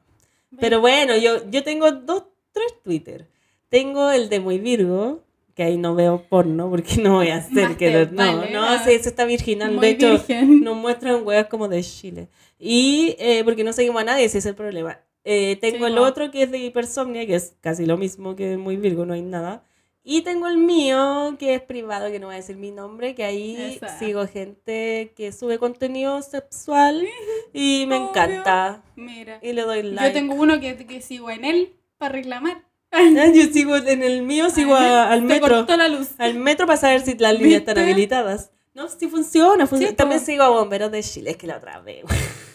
[0.60, 3.28] Pero bueno, yo, yo tengo dos, tres Twitter.
[3.70, 5.22] Tengo el de Muy Virgo,
[5.54, 7.92] que ahí no veo porno porque no voy a hacer Más que...
[7.92, 9.72] lo- no, vale, no, sí, eso está virginal.
[9.72, 10.62] Muy de hecho, virgen.
[10.62, 12.28] nos muestran weas como de Chile.
[12.60, 15.00] Y eh, porque no seguimos a nadie, ese es el problema.
[15.26, 18.58] Eh, tengo Sí, el otro que es de hipersomnia, que es casi lo mismo que
[18.58, 19.64] muy Virgo, no hay nada.
[20.08, 23.24] Y tengo el mío, que es privado, que no voy a decir mi nombre, que
[23.24, 23.98] ahí Esa.
[23.98, 27.08] sigo gente que sube contenido sexual
[27.54, 28.10] y me Obvio.
[28.10, 28.84] encanta.
[28.96, 29.40] Mira.
[29.42, 30.08] Y le doy like.
[30.10, 32.64] Yo tengo uno que, que sigo en él para reclamar.
[33.34, 35.56] Yo sigo en el mío, sigo a- al metro.
[35.58, 36.10] cortó la luz.
[36.20, 38.52] Al metro para saber si las líneas están habilitadas.
[38.76, 39.66] No, sí funciona.
[39.66, 39.90] funciona.
[39.90, 39.96] Sí.
[39.96, 42.06] También sigo a Bomberos de Chile, es que la otra vez.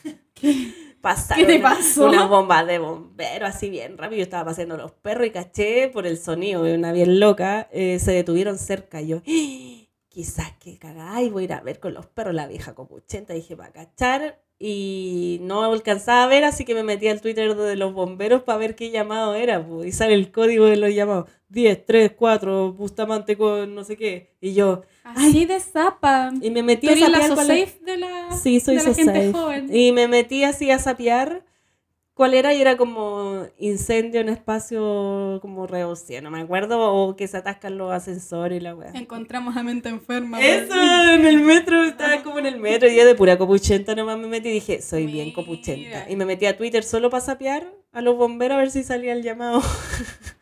[1.00, 2.06] pasaron ¿Qué te pasó?
[2.06, 4.18] una bomba de bombero así bien rápido.
[4.18, 7.68] Yo estaba paseando los perros y caché por el sonido de una bien loca.
[7.72, 9.00] eh, se detuvieron cerca.
[9.00, 12.74] Yo, "Ah, quizás que cagáis, voy a ir a ver con los perros la vieja
[12.74, 13.32] copuchenta.
[13.34, 14.40] Dije, para cachar.
[14.62, 18.58] Y no alcanzaba a ver, así que me metí al Twitter de los bomberos para
[18.58, 19.66] ver qué llamado era.
[19.66, 23.96] po, Y sale el código de los llamados: 10, 3, 4, Bustamante con no sé
[23.96, 24.30] qué.
[24.40, 26.30] Y yo, Así de zapa.
[26.40, 27.48] y me metí a eres la sapear cuál
[27.84, 29.74] de la, Sí, soy de la gente joven.
[29.74, 31.44] Y me metí así a sapear
[32.14, 37.26] cuál era y era como incendio en espacio como reducido, no me acuerdo, o que
[37.26, 38.90] se atascan los ascensores y la weá.
[38.94, 40.40] Encontramos a mente enferma.
[40.40, 40.74] Eso,
[41.14, 44.28] en el metro, estaba como en el metro y yo de pura copuchenta nomás me
[44.28, 45.34] metí y dije, soy bien Mira.
[45.34, 46.10] copuchenta.
[46.10, 49.14] Y me metí a Twitter solo para sapear a los bomberos a ver si salía
[49.14, 49.62] el llamado.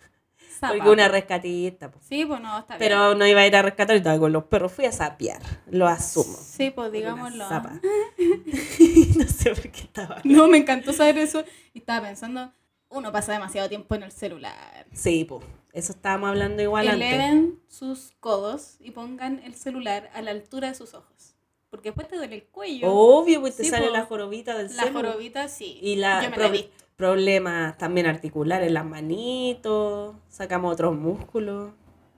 [0.59, 0.75] Zapa.
[0.75, 1.91] Porque una rescatista.
[1.91, 2.01] po.
[2.01, 2.79] Sí, pues no, está bien.
[2.79, 5.41] Pero no iba a ir a rescatar y estaba con los perros, fui a sapear,
[5.67, 6.37] lo asumo.
[6.37, 7.49] Sí, pues digámoslo.
[7.49, 7.75] zapa.
[9.17, 10.21] no sé por qué estaba.
[10.25, 11.45] No, me encantó saber eso.
[11.75, 12.53] Y estaba pensando,
[12.89, 14.87] uno pasa demasiado tiempo en el celular.
[14.93, 15.45] Sí, pues.
[15.73, 17.13] Eso estábamos hablando igual antes.
[17.13, 21.37] Eleven sus codos y pongan el celular a la altura de sus ojos.
[21.71, 22.91] Porque después te duele el cuello.
[22.91, 23.93] Obvio, pues te sale po.
[23.93, 24.97] la jorobita del la celu.
[24.97, 25.79] jorobita, sí.
[25.83, 26.88] Y la Yo me la he visto.
[27.03, 31.71] Problemas también articulares, las manitos, sacamos otros músculos.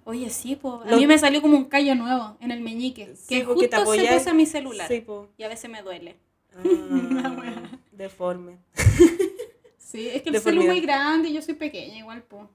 [0.04, 0.80] Oye, sí, po.
[0.86, 3.14] A Lo- mí me salió como un callo nuevo en el meñique.
[3.14, 4.88] Sí, que te justo se apoyas- puso a mi celular.
[4.88, 5.28] Sí, po.
[5.36, 6.16] Y a veces me duele.
[6.56, 6.60] Ah,
[7.92, 8.58] deforme.
[9.76, 12.48] Sí, es que el celular es muy grande y yo soy pequeña igual, po.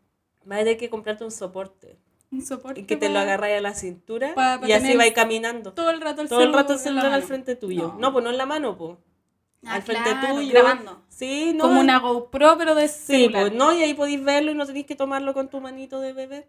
[0.46, 1.98] Vas a tener que comprarte un soporte.
[2.32, 2.80] Un soporte.
[2.80, 5.74] Y que te lo agarráis a la cintura pa- pa y así vais caminando.
[5.74, 7.90] Todo el rato el Todo el rato el celular al frente tuyo.
[7.90, 8.00] No.
[8.00, 8.98] No, pues no en la mano, pues.
[9.66, 10.50] Ah, al frente claro, tuyo.
[10.52, 11.02] grabando.
[11.10, 11.64] Sí, no.
[11.66, 14.86] Como una GoPro, pero de Sí, pues no, y ahí podéis verlo y no tenéis
[14.86, 16.48] que tomarlo con tu manito de bebé.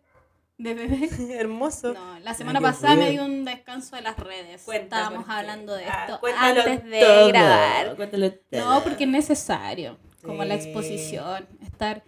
[0.59, 1.09] De bebé.
[1.39, 1.93] Hermoso.
[1.95, 4.63] No, la semana qué pasada me di un descanso de las redes.
[4.65, 7.97] Cuenta Estábamos hablando de Ah, esto cuéntalo antes de todo, grabar.
[7.97, 8.65] cuéntalo todo.
[8.75, 10.65] No, porque es necesario, como la Sí.
[10.69, 12.03] exposición, estar,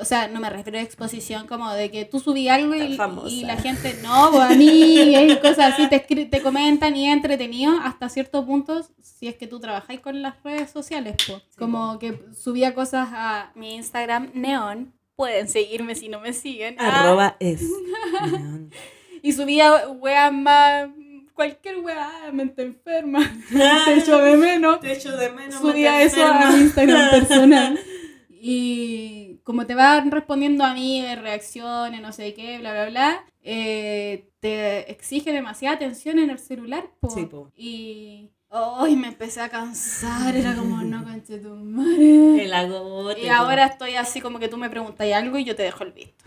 [0.00, 3.44] o sea, no me refiero a exposición como de que tú subí algo y, y
[3.44, 4.66] la gente, no, pues a mí,
[5.32, 8.90] y cosas así, te, te comentan y es entretenido hasta ciertos puntos
[9.22, 11.40] si es que tú trabajáis con las redes sociales, pues.
[11.56, 17.04] como que subía cosas a mi Instagram neon, pueden seguirme si no me siguen, Ah,
[17.04, 17.62] Arroba es.
[18.32, 18.72] neón.
[19.22, 20.88] y subía weas más,
[21.34, 23.20] cualquier wea, mente enferma,
[23.84, 25.54] te echo de menos Te echo de menos.
[25.60, 27.78] subía me eso a mi Instagram personal.
[28.44, 33.24] Y como te van respondiendo a mí, de reacciones, no sé qué, bla, bla, bla,
[33.40, 36.90] eh, te exige demasiada atención en el celular.
[36.98, 37.08] Po.
[37.08, 37.52] Sí, po.
[37.56, 42.44] Y hoy me empecé a cansar, era como, no conche tu madre.
[42.44, 43.20] El agote.
[43.22, 45.92] Y ahora estoy así como que tú me preguntas algo y yo te dejo el
[45.92, 46.24] visto.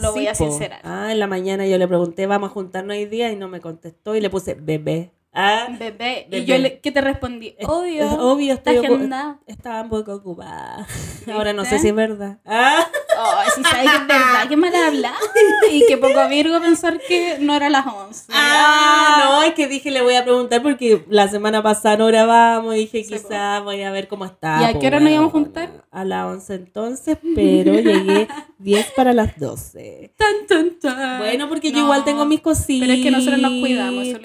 [0.00, 0.36] lo voy a po.
[0.36, 0.80] sincerar.
[0.84, 3.60] Ah, en la mañana yo le pregunté, vamos a juntarnos hoy día y no me
[3.60, 5.12] contestó y le puse bebé.
[5.32, 6.26] Ah, Bebé.
[6.30, 6.38] Bebé.
[6.38, 7.54] Y yo, le, ¿qué te respondí?
[7.58, 8.04] es- Obvio.
[8.04, 9.38] es obvio, estoy ocu-.
[9.46, 10.86] Estaba un poco ocupada.
[11.32, 12.38] Ahora no sé si es verdad.
[12.46, 12.86] Ah,
[13.20, 15.12] Oh, si sabes que es verdad, qué mal habla.
[15.70, 18.26] Y qué poco virgo pensar que no era las 11.
[18.32, 22.74] ah, no, es que dije le voy a preguntar porque la semana pasada no grabamos
[22.74, 23.16] dije Sí, po.
[23.28, 24.60] quizás voy a ver cómo está.
[24.62, 25.84] ¿Y a po, qué hora nos íbamos a juntar?
[25.90, 28.28] A las 11 entonces, pero llegué
[28.58, 30.12] 10 para las 12.
[30.16, 31.18] Tan, tan, tan.
[31.18, 32.86] Bueno, porque yo igual tengo mis cositas.
[32.86, 34.20] Pero es que nosotros nos cuidamos, eso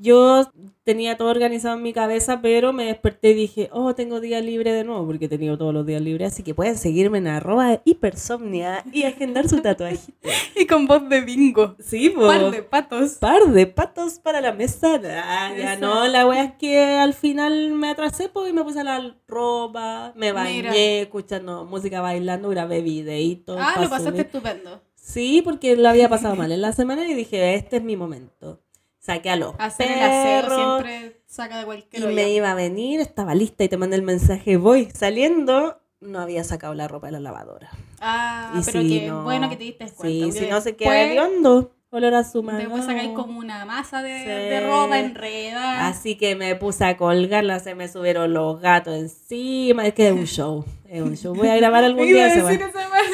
[0.00, 0.48] Yo
[0.84, 4.72] tenía todo organizado en mi cabeza, pero me desperté y dije, oh, tengo día libre
[4.72, 7.82] de nuevo, porque he tenido todos los días libres, así que pueden seguirme en arroba
[7.84, 9.98] hipersomnia y agendar su tatuaje.
[10.56, 11.76] Y con voz de bingo.
[11.78, 12.26] Sí, pues.
[12.26, 13.12] Par de patos.
[13.14, 15.00] Par de patos para la mesa.
[15.04, 18.82] Ah, ya no, la wea es que al final me atrasé pues, y me puse
[18.82, 20.76] la ropa, me bañé, Mira.
[20.76, 23.56] escuchando música, bailando, grabé videitos.
[23.60, 24.26] Ah, lo pasaste subir.
[24.26, 24.82] estupendo.
[24.94, 28.60] Sí, porque lo había pasado mal en la semana y dije, este es mi momento.
[28.98, 32.14] Saqué a los Hacer el aseo siempre saca de cualquier y olla.
[32.14, 36.44] me iba a venir, estaba lista y te mandé el mensaje, voy saliendo, no había
[36.44, 37.70] sacado la ropa de la lavadora.
[38.00, 40.02] Ah, Y pero si que no- bueno que te diste cuenta.
[40.08, 42.58] Sí, si no se queda hediondo, olor a su mano.
[42.58, 44.26] Después sacáis como una masa de, Sí.
[44.26, 45.88] de ropa enredada.
[45.88, 50.12] Así que me puse a colgarla, se me subieron los gatos encima, es que es
[50.12, 51.34] un show, es un show.
[51.34, 52.42] Voy a grabar algún día ese.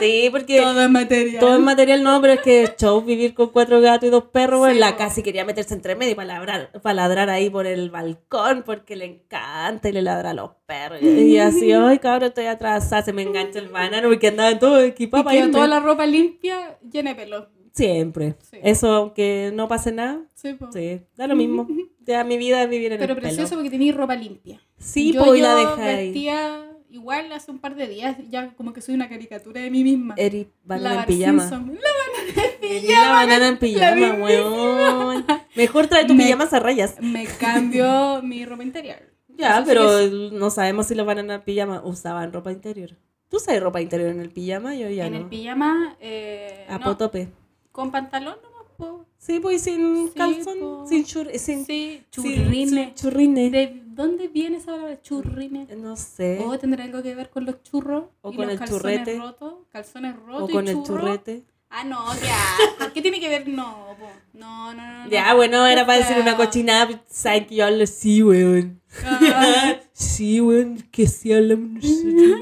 [0.01, 1.39] Sí, porque Todo es material.
[1.39, 4.25] todo es material no, pero es que es show vivir con cuatro gatos y dos
[4.25, 4.67] perros.
[4.67, 7.67] Sí, en la casa y quería meterse entre medio para ladrar, para ladrar ahí por
[7.69, 11.01] el balcón porque le encanta y le ladra a los perros.
[11.01, 15.31] Y así, ay cabrón, estoy atrasada, se me engancha el banano porque andaba todo equipado
[15.31, 17.49] Y quedó toda la ropa limpia, llena de pelo.
[17.75, 18.37] Siempre.
[18.51, 18.59] Sí.
[18.63, 20.71] Eso, aunque no pase nada, Sí, po.
[20.73, 21.67] sí, da lo mismo.
[22.07, 23.61] Ya mi vida es vivir en Pero el precioso pelo.
[23.63, 24.61] porque tenéis ropa limpia.
[24.77, 26.13] Sí, yo, pues y la dejáis.
[26.13, 29.83] vestía igual hace un par de días, ya como que soy una caricatura de mí
[29.83, 30.15] misma.
[30.19, 31.49] Eri, banana en pijama.
[31.49, 31.79] Simpson.
[31.81, 33.03] La banana en pijama.
[33.07, 35.25] la banana en pijama, weón.
[35.57, 36.97] Mejor trae tu Me- pijamas a rayas.
[37.01, 38.99] Me cambio mi ropa interior.
[39.29, 41.81] Ya, Eso pero no sabemos si los andar en pijama.
[41.87, 42.91] Usaban ropa interior.
[43.31, 44.77] ¿Tú sabes ropa interior en el pijama?
[44.77, 45.19] Yo ya en no.
[45.21, 47.29] el pijama, eh, A no, potope.
[47.75, 49.05] Con pantalón nomás, po.
[49.19, 50.87] Sí, pues sin Sí, calzón, po.
[50.89, 53.51] sin chur, sin, Sí, sin- sin churrines.
[53.51, 55.77] ¿De dónde viene esa palabra churrines?
[55.77, 56.39] No sé.
[56.41, 58.05] ¿O tendrá algo que ver con los churros?
[58.23, 59.19] O y con los el calzones churrete.
[59.19, 59.55] rotos?
[59.73, 61.01] ¿Calzones rotos o y con el churro?
[61.01, 61.43] churrete.
[61.71, 62.91] Ah, no, ya.
[62.95, 63.49] ¿Qué tiene que ver?
[63.49, 64.09] No, po.
[64.35, 65.05] no, no, no.
[65.07, 65.11] no.
[65.11, 66.87] Ya, bueno, era para decir una cochinada.
[66.87, 68.81] pero Saben que yo hablo así, weón.
[69.05, 72.41] Ah, sí, weón, que sí hablamos nosotros.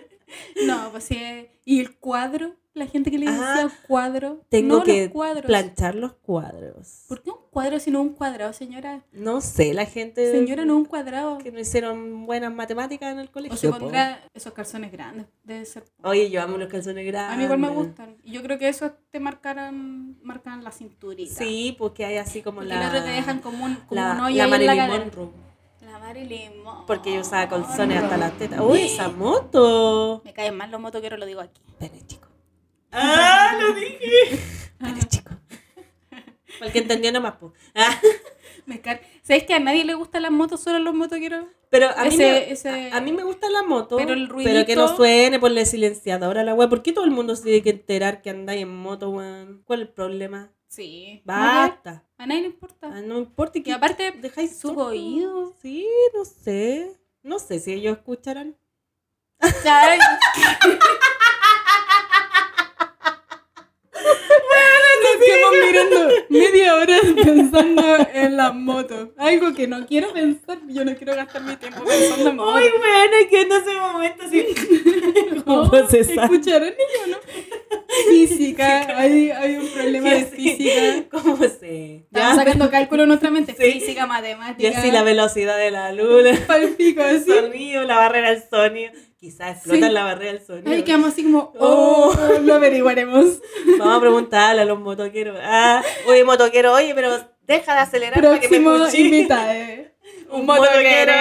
[0.66, 1.16] no, pues sí.
[1.16, 2.54] eh, ¿Y el cuadro?
[2.74, 4.40] La gente que le Ah, decía cuadro.
[4.48, 5.44] Tengo no, que los cuadros.
[5.44, 7.04] planchar los cuadros.
[7.06, 9.04] ¿Por qué un cuadro si no un cuadrado, señora?
[9.12, 11.36] No sé, la gente Señora, no un cuadrado.
[11.36, 13.54] que no hicieron buenas matemáticas en el colegio.
[13.54, 13.78] O se po.
[13.78, 15.26] pondrá esos calzones grandes.
[15.44, 15.84] Debe ser.
[16.02, 17.34] Oye, yo amo los calzones grandes.
[17.34, 18.16] A mí igual me gustan.
[18.24, 21.34] Y yo creo que eso te marcarán, marcan la cinturita.
[21.44, 22.88] Sí, porque hay así como Porque la.
[22.88, 24.86] otro te dejan como un, como la, un hoyo la Marilyn la.
[24.86, 25.28] Monroe.
[25.82, 26.86] La Marilyn Monroe.
[26.86, 28.60] Porque yo usaba calzones hasta las tetas.
[28.60, 30.22] ¡Uy, esa moto!
[30.24, 31.60] Me caen mal los motoqueros, lo digo aquí.
[31.78, 32.28] Pene chico.
[32.92, 34.38] ¡Ah, lo dije!
[34.78, 35.30] Pene chico.
[36.58, 37.52] Para el que entendió nomás, po.
[37.74, 37.98] Ah,
[38.66, 38.80] Me
[39.22, 41.46] ¿Sabes que a nadie le gustan las motos, solo a los motoqueros?
[41.70, 44.28] Pero a mí, Ese- me, ese- a, a mí me gusta la moto, Pero el
[44.28, 46.68] pero que no ruidito- suene por la silenciadora la web.
[46.68, 49.62] ¿Por qué todo el mundo se tiene que enterar que andáis en moto, weón?
[49.64, 50.52] ¿Cuál es el problema?
[50.68, 51.22] Sí.
[51.24, 52.04] Basta.
[52.18, 52.88] A nadie le importa.
[52.92, 55.54] Ah, no importa Y que aparte, dejáis sus oídos.
[55.62, 56.92] Sí, no sé.
[57.22, 58.56] No sé si ellos escucharán.
[65.32, 69.08] quedamos mirando media hora pensando en las motos.
[69.16, 70.58] Algo que no quiero pensar.
[70.68, 72.54] Yo no quiero gastar mi tiempo pensando en motos.
[72.56, 74.46] Ay, bueno, es que en ese momento así.
[75.44, 76.24] ¿Cómo procesar?
[76.24, 77.16] ¿Escucharon ellos, no?
[78.08, 81.04] Física, hay, hay un problema de física.
[81.10, 81.96] ¿Cómo se?
[81.96, 83.54] Estamos sacando cálculo en nuestra mente.
[83.58, 83.72] Sí.
[83.72, 84.78] Física, Y matemática.
[84.78, 87.30] así la velocidad de la luz, palpico, el así.
[87.30, 88.92] sonido, la barrera del sonido.
[89.22, 89.92] Quizás explota Sí.
[89.92, 90.68] la barrera del sonido.
[90.72, 93.38] Ay, quedamos así como, oh, lo averiguaremos.
[93.78, 95.38] Vamos a preguntarle a los motoqueros.
[95.40, 98.98] Ah, oye, motoquero, oye, pero deja de acelerar para que me Próximo escuche.
[99.00, 99.52] invitado.
[100.32, 101.12] Un motoquero.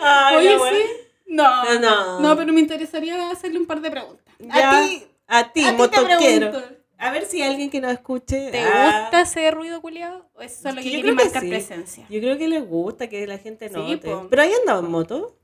[0.00, 0.76] Ay, Oye, ya, bueno.
[0.78, 0.84] sí.
[1.26, 2.20] No, No.
[2.20, 2.36] no.
[2.36, 4.24] pero me interesaría hacerle un par de preguntas.
[4.38, 6.52] Ya, A ti, a ti, a ti te motoquero.
[6.98, 8.50] A ver si alguien que nos escuche.
[8.50, 10.28] ¿Te ah, gusta ese ruido culiado?
[10.34, 11.48] ¿O es solo Es que que quiere marcar sí.
[11.48, 12.06] presencia?
[12.08, 13.98] Yo creo que les gusta que la gente Sí, note.
[13.98, 14.26] po.
[14.30, 15.36] Pero ahí andaba en moto.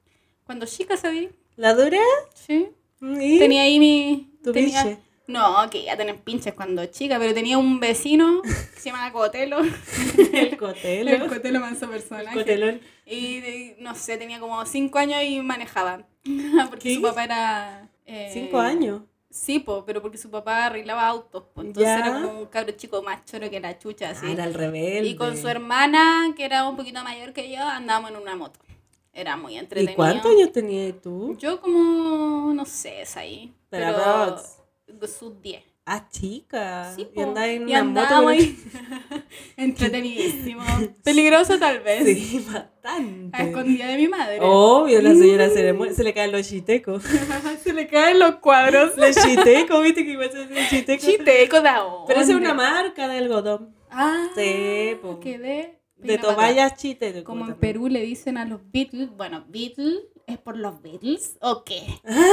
[0.45, 1.99] Cuando chica sabí, ¿La dura?
[2.35, 2.69] sí.
[3.01, 3.39] ¿Y?
[3.39, 4.31] Tenía ahí mi...
[4.43, 4.99] ¿Tu tenía- pinche?
[5.27, 9.59] No, que ya tener pinches cuando chica, pero tenía un vecino que se llamaba Cotelo.
[10.33, 11.11] El cotelo.
[11.11, 12.37] El Cotelo manso personaje.
[12.37, 12.81] Cotelón.
[13.07, 16.07] Y de- no sé, tenía como cinco años y manejaba.
[16.71, 16.95] Porque ¿Qué?
[16.97, 17.89] su papá era.
[18.07, 19.03] eh, Cinco años.
[19.33, 21.45] Sí, po, pero porque su papá arreglaba autos.
[21.55, 21.99] po, entonces Ya.
[22.07, 24.27] era como un cabro chico más choro que la chucha, así.
[24.29, 25.09] Ah, era el rebelde.
[25.09, 28.61] y con su hermana, que era un poquito mayor que yo, andábamos en una moto.
[29.15, 29.97] Era muy ¿Y entretenido.
[29.97, 31.35] cuántos años tenías tú?
[31.39, 33.53] Yo como, no sé, es ahí.
[33.71, 34.37] Pero
[34.87, 35.63] Pero sus 10.
[35.95, 36.91] Ah, chica.
[36.97, 38.29] Sí, y andaba en y una moto.
[38.29, 38.57] ahí.
[39.59, 40.63] Entretenidísimo.
[41.05, 42.05] Peligroso tal vez.
[42.05, 43.43] Sí, A bastante.
[43.43, 44.39] escondida de mi madre.
[44.41, 47.03] Obvio, la señora se le, mue- se le caen los chitecos.
[47.63, 48.97] Se le caen los cuadros.
[48.97, 51.05] Los chitecos, ¿viste que igual se dice chiteco?
[51.07, 52.05] Chiteco de ahora.
[52.09, 53.75] Pero esa es una marca de algodón.
[53.91, 55.21] Ah, Sí, po.
[55.21, 55.79] que de...
[56.19, 57.23] Toallas chiteco.
[57.25, 57.55] Como en.
[57.57, 61.83] Perú le dicen a los Beatles, bueno, Beatles es por los Beatles o qué?
[62.05, 62.25] Ah,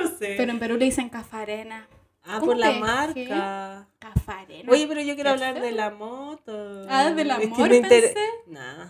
[0.00, 0.34] no sé.
[0.38, 1.86] Pero en Perú le dicen cafarena.
[2.24, 3.88] Ah, ¿cómo por la marca.
[3.98, 4.70] Cafarena.
[4.72, 6.86] Oye, pero yo quiero hablar de la moto.
[6.88, 8.14] Ah, del Es que amor, inter- pensé.
[8.46, 8.86] Nah.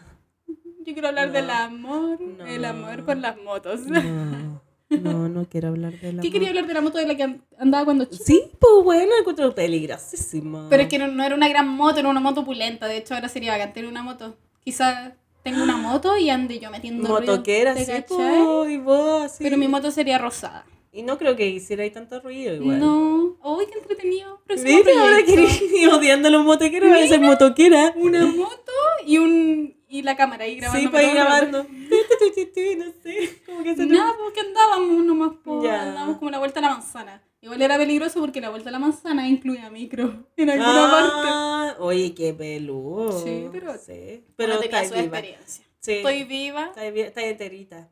[0.86, 1.32] Yo quiero hablar No.
[1.34, 2.46] del amor, No.
[2.46, 3.80] el amor por las motos.
[3.86, 7.14] No, no, no quiero hablar de la ¿Qué quería hablar de la moto de la
[7.16, 8.24] que and- andaba cuando chica?
[8.24, 10.66] Sí, pues bueno, encuentro peligrosísimo.
[10.70, 12.86] Pero es que no, no era una gran moto, era una moto opulenta.
[12.88, 14.36] De hecho, ahora sería bacán tener una moto.
[14.64, 15.12] Quizá
[15.44, 19.44] tengo una moto y ande yo metiendo ruido, Motoquera, ¿te sí, po, y vos así.
[19.44, 20.64] Pero mi moto sería rosada.
[20.92, 22.80] Y no creo que hiciera ahí tanto ruido igual.
[22.80, 23.36] No.
[23.42, 24.40] Uy, qué entretenido.
[24.48, 24.92] ¿Viste?
[24.98, 25.48] Ahora quería
[25.94, 27.94] odiando a los motoqueros, voy a ser motoquera.
[27.96, 28.72] Una moto
[29.06, 30.80] y un y la cámara ahí grabando.
[30.80, 31.64] Sí, para ir grabando.
[31.64, 35.82] no sé, como que se Nada, porque andábamos nomás por, Ya.
[35.82, 37.22] andábamos como la vuelta a la manzana.
[37.40, 41.28] Igual era peligroso porque la vuelta a la manzana incluía micro en alguna parte.
[41.32, 43.18] Ah, oye, qué peludo.
[43.24, 45.00] Sí, pero- Sí, Pero pero tenía su viva.
[45.04, 45.64] experiencia.
[45.80, 47.90] Sí, Estoy viva, está enterita.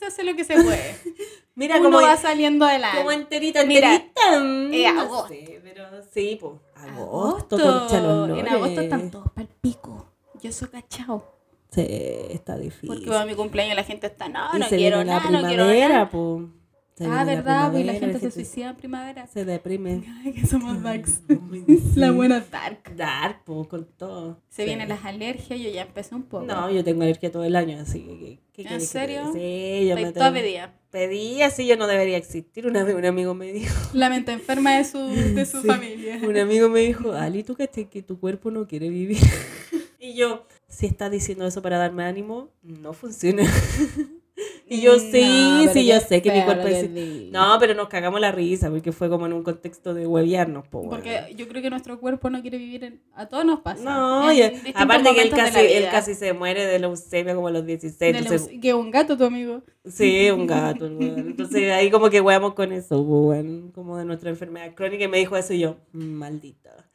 [0.00, 0.96] Se hace lo que se puede.
[1.54, 2.96] Mira, Uno como, va saliendo adelante.
[2.98, 4.40] como enterita, Mira, enterita.
[4.40, 5.28] mm, eh, no agosto.
[5.28, 6.54] sé, pero sí, pues.
[6.74, 7.56] Agosto,
[8.36, 10.06] En agosto están todos pa'l pico.
[10.42, 11.22] Yo soy cachao.
[11.70, 11.86] Sí,
[12.30, 12.88] está difícil.
[12.88, 15.30] Porque va mi cumpleaños la gente está, no, y no se quiero viene la nada,
[15.30, 16.10] no quiero nada.
[17.08, 19.26] Ah, verdad, pues la gente se suicida en primavera.
[19.26, 20.02] se deprime.
[20.24, 21.20] Ay, que somos darks.
[21.30, 21.78] Sí.
[21.96, 22.94] La buena dark.
[22.96, 24.40] Dark, po, con todo.
[24.48, 24.66] Se Sí.
[24.66, 26.44] vienen las alergias, yo ya empecé un poco.
[26.44, 28.18] No, yo tengo alergia todo el año, así que...
[28.18, 29.32] ¿qué- qué ¿En que serio?
[29.32, 30.74] Sí, yo me Estoy toda tengo- pedida.
[30.90, 32.66] Pedí así, yo no debería existir.
[32.66, 35.66] Una vez un amigo me dijo, La mente enferma de su, de su Sí.
[35.68, 36.20] familia.
[36.26, 39.18] un amigo me dijo, Ali, ¿tú crees que tu cuerpo no quiere vivir?
[40.00, 43.44] y yo, si estás diciendo eso para darme ánimo, no funciona.
[44.68, 47.30] Y yo, sí, No, pero sí, yo sé que mi cuerpo di.
[47.32, 50.88] No, pero nos cagamos la risa porque fue como en un contexto de hueviarnos, po.
[50.88, 53.00] Porque yo creo que nuestro cuerpo no quiere vivir en...
[53.14, 53.82] A todos nos pasa.
[53.84, 57.50] No, en y- aparte que él casi, él casi se muere de leucemia como a
[57.50, 58.12] los 16.
[58.12, 59.62] De entonces- que un gato tu amigo.
[59.84, 60.86] Sí, un gato.
[60.86, 65.18] Entonces ahí como que weamos con eso, weón, como de nuestra enfermedad crónica y me
[65.18, 66.89] dijo eso y yo, maldita.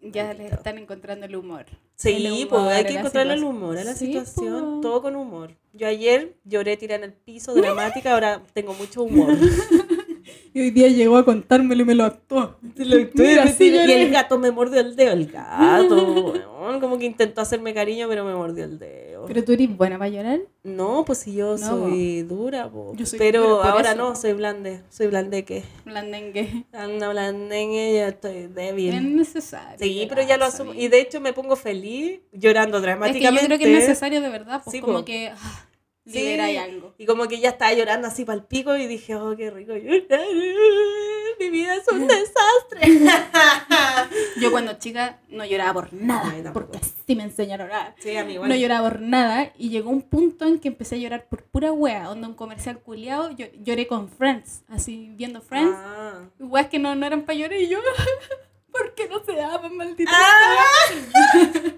[0.00, 0.54] Ya le Maldito.
[0.56, 1.66] están encontrando el humor.
[1.96, 4.80] Sí, El pues hay que encontrarle el humor a la Sí, situación, po.
[4.80, 5.56] todo con humor.
[5.72, 9.34] Yo ayer lloré tirada en el piso, dramática, ahora tengo mucho humor.
[10.54, 12.56] Y hoy día llegó a contármelo y me lo actuó.
[12.76, 14.02] Mira, Mira, sí, y lloré.
[14.02, 18.24] el gato me mordió el dedo, el gato, weón, como que intentó hacerme cariño, pero
[18.24, 19.26] me mordió el dedo.
[19.26, 20.40] Pero tú eres buena para llorar.
[20.62, 22.92] No, pues si yo No, soy dura, po.
[22.96, 23.98] Yo soy pero ahora eso.
[23.98, 25.64] no, soy blande, soy blandeque.
[25.84, 26.64] Blandengue.
[26.72, 28.94] Anda blandengue, ya estoy débil.
[28.94, 29.78] Es necesario.
[29.78, 30.72] Sí, pero ya lo asumo.
[30.74, 33.46] Y de hecho me pongo feliz llorando Es que yo dramáticamente.
[33.46, 35.04] creo que es necesario de verdad, pues Sí, como po.
[35.04, 35.66] que ah,
[36.10, 36.94] Sí, algo.
[36.98, 39.76] Y como que ya estaba llorando así para el pico y dije, oh, qué rico
[39.76, 40.20] llorar.
[41.40, 43.10] Mi vida es un desastre.
[44.40, 46.52] Yo cuando chica no lloraba por nada, tampoco.
[46.52, 47.94] porque así me enseñaron a llorar.
[47.98, 48.48] sí, a mí igual.
[48.48, 51.72] No lloraba por nada y llegó un punto en que empecé a llorar por pura
[51.72, 56.22] wea, donde un comercial culiado, yo lloré con Friends, así viendo Friends, Ah.
[56.40, 57.78] weas que no, no eran para llorar y yo,
[58.72, 61.72] ¿por qué no se aman, maldita Ah.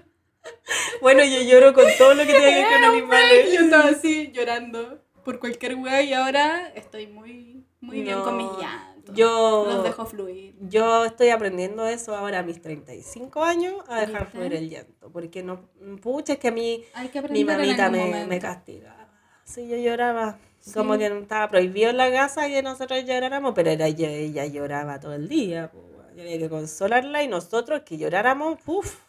[1.01, 3.53] Bueno, yo lloro con todo lo que tiene que ver con animales.
[3.53, 8.47] Yo estaba así llorando por cualquier wea y ahora estoy muy, muy bien con mis
[8.59, 9.15] llantos.
[9.15, 10.55] Yo, Los dejo fluir.
[10.61, 14.37] yo estoy aprendiendo eso ahora a mis 35 años, a dejar ¿Viste?
[14.37, 15.11] fluir el llanto.
[15.11, 15.69] Porque no,
[16.01, 19.07] pucha, es que a mí que mi mamita me, me castigaba.
[19.43, 20.37] Sí, yo lloraba.
[20.59, 20.73] Sí.
[20.73, 24.99] Como que estaba prohibido en la casa que nosotros lloráramos, pero era yo, ella lloraba
[24.99, 25.71] todo el día.
[25.71, 25.83] pues.
[26.15, 28.99] Yo había que consolarla y nosotros que lloráramos, uff,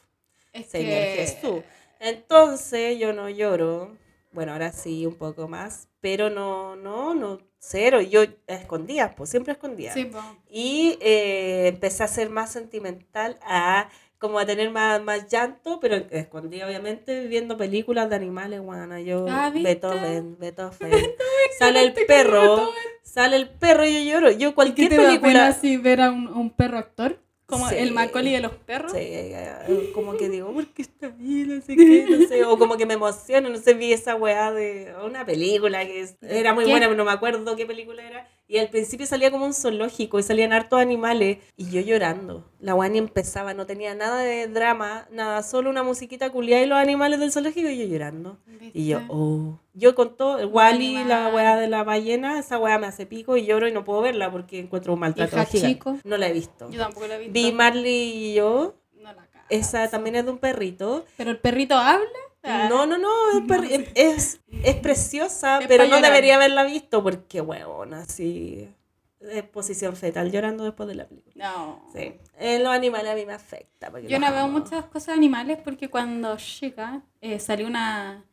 [0.53, 1.63] Es Señor que- Jesús.
[2.01, 3.97] Entonces yo no lloro.
[4.33, 5.89] Bueno, ahora sí, un poco más.
[6.01, 8.01] Pero no, no, no, cero.
[8.01, 9.93] Yo escondía, pues siempre escondía.
[9.93, 10.19] Sí, po.
[10.51, 13.89] Y eh, empecé a ser más sentimental, a
[14.19, 19.01] como a tener más, más llanto, pero escondía obviamente viendo películas de animales, guana.
[19.01, 19.69] Yo, Ah, ¿viste?
[19.69, 20.91] Beethoven, Beethoven.
[21.59, 22.71] sale el perro,
[23.03, 24.31] sale el perro y yo lloro.
[24.31, 25.47] Yo ¿Y qué cualquier te da pena película...
[25.49, 27.21] así ver a un, a un perro actor?
[27.53, 27.75] Como Sí.
[27.77, 28.93] el Macaulay de los perros.
[28.93, 31.45] Sí, eh, como que digo, ¿por qué está ahí?
[31.47, 32.45] No sé qué, no sé.
[32.45, 36.55] O como que me emociono, no sé, vi esa weá de una película que era
[36.55, 36.71] muy ¿Qué?
[36.71, 38.27] buena, pero no me acuerdo qué película era.
[38.53, 42.45] Y al principio salía como un zoológico y salían hartos animales y yo llorando.
[42.61, 46.67] La weá ni empezaba, no tenía nada de drama, nada, solo una musiquita culiada y
[46.67, 48.37] los animales del zoológico y yo llorando.
[48.75, 49.59] Y yo, oh.
[49.73, 53.39] Yo con todo, el Wally, la weá de la ballena, esa weá me hace pico
[53.39, 55.67] y lloro y no puedo verla porque encuentro un maltrato ¿Y gigante.
[55.67, 55.99] Hachiko?
[56.05, 56.71] No la he visto.
[56.71, 57.33] Yo tampoco lo he visto.
[57.33, 59.47] Vi Marley y yo, No la cago.
[59.49, 61.07] esa también es de un perrito.
[61.17, 62.07] ¿Pero el perrito habla?
[62.45, 63.11] No, no, no,
[63.65, 66.05] es, es, es preciosa, Es pero no llorar.
[66.05, 68.69] debería haberla visto porque, huevón, así.
[69.21, 71.35] Es posición fetal llorando después de la película.
[71.53, 71.89] No.
[71.95, 72.15] Sí.
[72.39, 73.93] En los animales a mí me afecta.
[74.01, 78.25] Yo no veo muchas cosas animales porque cuando chica eh, salió una,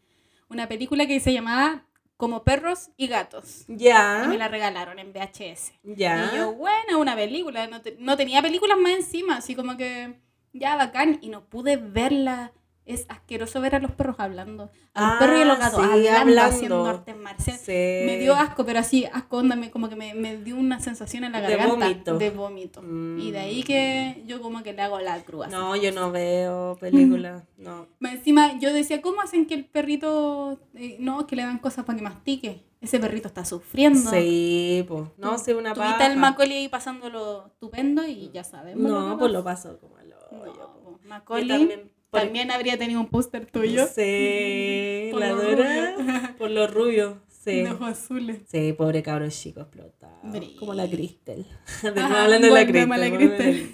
[0.49, 1.85] una película que se llamaba
[2.17, 3.65] Como perros y gatos.
[3.67, 5.73] Y me Ya, la regalaron en VHS.
[5.83, 6.31] ya.
[6.33, 7.67] Y yo, buena, una película.
[7.67, 10.19] No, te- no tenía películas más encima, así como que
[10.53, 11.19] ya bacán.
[11.21, 12.51] Y no pude verla.
[12.89, 14.71] Es asqueroso ver a los perros hablando.
[14.95, 16.55] A los Ah, perros y a los gatos sí, hablando, hablando.
[16.55, 17.61] haciendo artes marciales.
[17.61, 17.71] Sí.
[17.71, 21.33] Me dio asco, pero así, asco me- como que me, me dio una sensación en
[21.33, 21.85] la De garganta.
[21.87, 22.17] vómito.
[22.17, 22.81] De vómito.
[22.81, 23.19] Mm.
[23.19, 25.47] Y de ahí que yo como que le hago la cruz.
[25.49, 27.43] No, yo no veo películas.
[27.59, 27.87] No.
[28.01, 31.97] Encima yo decía, ¿cómo hacen que el perrito, eh, no, que le dan cosas para
[31.97, 32.63] que mastique?
[32.81, 34.09] Ese perrito está sufriendo.
[34.09, 35.03] Sí, pues.
[35.17, 36.05] No, sí, una Tuviste paja.
[36.05, 38.89] al Macaulay ahí pasándolo estupendo y ya sabemos.
[38.89, 40.45] lo No, pues lo paso como al No, po.
[40.45, 43.85] Yo Macaulay también, también, habría tenido un póster tuyo.
[43.87, 46.35] Sí, Por la Dora.
[46.37, 47.17] Por lo rubio.
[47.27, 47.61] Sí.
[47.61, 48.39] De ojos azules.
[48.51, 50.13] Sí, pobre cabro chico explotado.
[50.59, 51.45] Como la Cristel.
[51.83, 53.17] De nuevo hablando de la Cristel.
[53.17, 53.71] Cristel.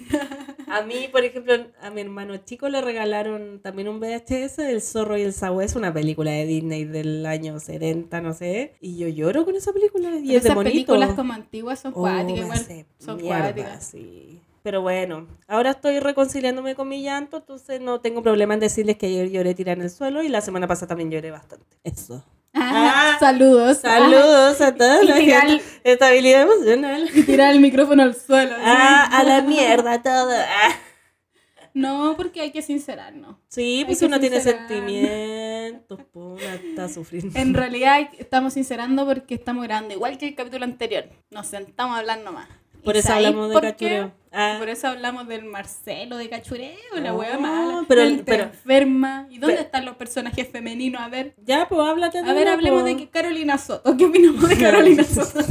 [0.68, 5.16] A mí, por ejemplo, a mi hermano chico le regalaron también un VHS, El zorro
[5.16, 8.74] y el sabueso, una película de Disney del año 70, no sé.
[8.80, 10.10] Y yo lloro con esa película.
[10.16, 12.86] Y Pero es esas películas como antiguas son Oh, cuáticas igual.
[12.98, 13.86] Son mierda, cuáticas.
[13.88, 14.40] sí.
[14.66, 19.06] Pero bueno, ahora estoy reconciliándome con mi llanto, entonces no tengo problema en decirles que
[19.06, 21.76] ayer lloré tirada en el suelo y la semana pasada también lloré bastante.
[21.84, 22.24] Eso.
[22.52, 23.78] Ah, Saludos.
[23.78, 25.64] Saludos a toda Y tirar- gente.
[25.84, 27.08] Estabilidad emocional.
[27.14, 28.56] Y tirar el micrófono al suelo.
[28.58, 30.32] Ah, a la mierda todo.
[30.32, 30.72] Ah.
[31.72, 33.36] No, porque hay que sincerarnos.
[33.46, 37.38] Sí, pues que uno tiene sentimientos, pues uno está sufriendo.
[37.38, 41.04] En realidad estamos sincerando porque estamos grabando igual que el capítulo anterior.
[41.30, 42.48] Nos sentamos a hablar nomás.
[42.86, 44.12] Por ¿Y eso hablamos de cachureo.
[44.32, 44.56] Ah.
[44.58, 47.84] Por eso hablamos del Marcelo, de cachureo, la Oh, mala.
[47.88, 49.26] pero- enferma.
[49.30, 51.00] ¿Y dónde pero- están los personajes femeninos?
[51.02, 52.86] A ver, Ya, pues háblate a ver, una, hablemos po.
[52.86, 53.96] de que Carolina Soto.
[53.96, 55.40] ¿Qué opinamos de Carolina Soto?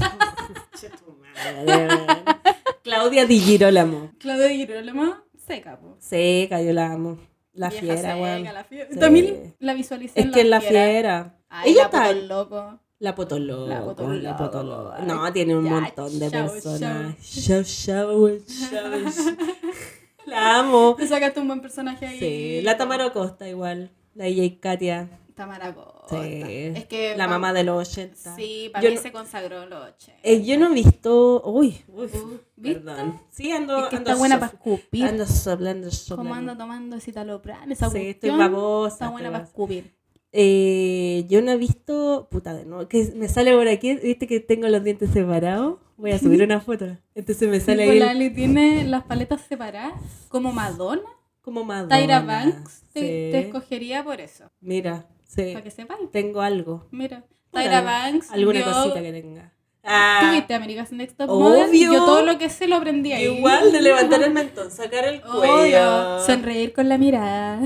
[2.84, 4.12] Claudia Di Girolamo.
[4.20, 5.16] Claudia Girolamo,
[5.46, 5.96] seca, po.
[6.00, 7.18] Seca, yo la amo.
[7.54, 8.44] La Vieja fiera, seca, weón.
[8.44, 8.88] la fiera.
[8.92, 9.00] Sí.
[9.00, 11.38] También la visualicé Es en que es la fiera.
[11.50, 12.14] Ay, Ella la está.
[12.14, 12.80] Loco.
[13.00, 13.68] La potoloco.
[13.68, 14.96] La.
[14.98, 17.16] Ay, No, tiene un ya, montón de chao, personas.
[17.46, 18.30] Chao, chao.
[20.26, 20.96] La amo.
[20.96, 22.20] Te sacaste un buen personaje ahí.
[22.20, 23.92] Sí, la Tamara Costa igual.
[24.16, 25.10] La DJ Katia.
[25.36, 26.24] Tamara Costa.
[26.24, 26.42] Sí.
[26.76, 28.36] Es que La mamá de los 80.
[28.36, 30.22] Sí, para Yo mí no- se consagró en los 80.
[30.24, 31.44] Eh, yo no he visto.
[31.46, 32.06] Uy, uy.
[32.06, 32.80] Uh, ¿viste?
[32.80, 33.20] Perdón.
[33.30, 33.84] Sí, ando.
[33.84, 35.06] Es que ando está buena para escupir.
[35.06, 36.34] Ando soplando, Como soplando.
[36.34, 38.94] anda tomando citalopram, esa Sí, estoy cuestión babosa.
[38.96, 39.96] Está buena estoy para escupir.
[40.38, 42.28] Eh, yo no he visto.
[42.30, 42.90] Puta de nuevo.
[42.90, 43.96] Que me sale por aquí.
[43.96, 45.78] ¿Viste que tengo los dientes separados?
[45.98, 46.98] Voy a subir una foto.
[47.16, 48.02] Entonces me sale ahí.
[48.02, 49.94] el- tiene las paletas separadas,
[50.28, 51.04] como Madonna.
[51.42, 51.96] como Madonna.
[51.98, 53.06] Tyra Banks te, Sí.
[53.32, 54.46] te escogería por eso.
[54.62, 55.52] Mira, sí.
[55.54, 56.10] Para que sepáis.
[56.12, 56.88] Tengo algo.
[56.92, 58.32] Mira, Tyra Banks.
[58.32, 59.44] Alguna cosita que tenga.
[59.44, 61.30] ¿Tú Ah, viste America's Next Top.
[61.30, 61.72] Model?
[61.80, 63.26] Yo todo lo que sé lo aprendí ahí.
[63.38, 65.52] igual de levantar el mentón, sacar el Obvio.
[65.54, 66.20] cuello.
[66.26, 67.62] Sonreír con la mirada.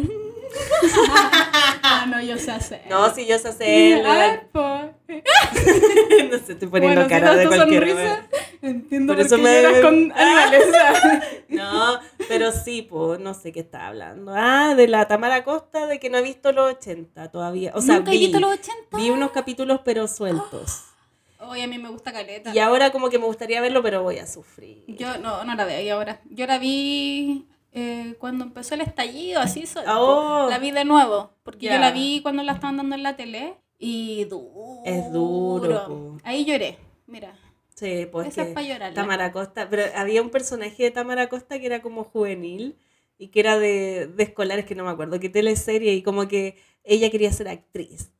[1.84, 2.82] Ah, no, yo sé hacer.
[2.90, 4.10] No, si yo sé hacerlo.
[4.10, 4.60] A ver, po.
[5.10, 8.28] no sé, estoy poniendo Bueno, si cara de cualquier sonrisa,
[8.62, 10.44] entiendo Por por, eso qué me- con Ah.
[10.48, 11.24] animales.
[11.50, 14.34] No, pero sí, pues, no sé qué está hablando.
[14.36, 17.72] Ah, de la Tamara Costa, de que no he visto los 80 todavía.
[17.76, 18.98] O sea, ¿Nunca he vi, visto los 80?
[18.98, 20.84] vi unos capítulos, pero sueltos.
[21.42, 22.54] Oye, a mí me gusta Caleta.
[22.54, 24.84] Y ahora como que me gustaría verlo, pero voy a sufrir.
[24.88, 26.20] Yo no, no la veo y ahora.
[26.30, 29.64] Yo la vi eh, cuando empezó el estallido, así.
[29.88, 30.48] Oh.
[30.50, 33.58] La vi de nuevo, porque yo la vi cuando la estaban dando en la tele
[33.78, 34.82] y duro.
[34.86, 36.18] Es duro, po.
[36.24, 37.38] Ahí lloré, mira.
[37.76, 38.94] Sí, pues Esa que es pa' llorarla.
[38.94, 42.78] Tamara Costa, pero había un personaje de Tamara Costa que era como juvenil
[43.18, 46.58] y que era de, de escolares, que no me acuerdo qué teleserie, y como que
[46.84, 48.12] ella quería ser actriz.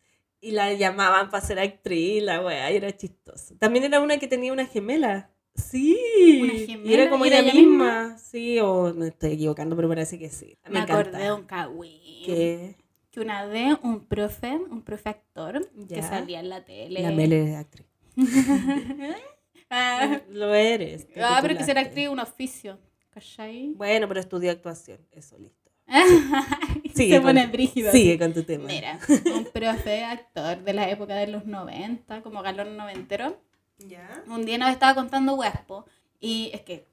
[0.42, 3.56] Y la llamaban para ser actriz, la weá, y era chistoso.
[3.60, 5.30] También era una que tenía una gemela.
[5.60, 6.42] Sí.
[6.42, 6.54] ¿Una
[6.90, 8.18] Y era como ¿Y era ella ella misma.
[8.18, 10.58] Sí, o me estoy equivocando, pero parece que sí.
[10.66, 11.02] Me, Me, encanta.
[11.02, 12.26] acordé de un cagüín.
[12.26, 12.76] Que
[13.12, 17.02] Que una vez un profe, un profe actor, que salía en la tele.
[17.02, 17.88] la Mele es actriz.
[19.70, 21.08] ah, Lo eres.
[21.22, 22.80] ah, pero que ser actriz es un oficio.
[23.12, 23.74] ¿Cachai?
[23.76, 25.00] Bueno, pero estudió actuación.
[25.12, 25.58] Eso, listo.
[26.96, 27.92] Se con pone brígido.
[27.92, 28.66] Sigue con tu tema.
[28.66, 29.00] Mira,
[29.36, 33.38] un profe actor de la época de los 90, como galón noventero,
[33.80, 34.24] ¿Ya?
[34.28, 35.86] un día nos estaba contando Huespo.
[36.20, 36.86] Y es que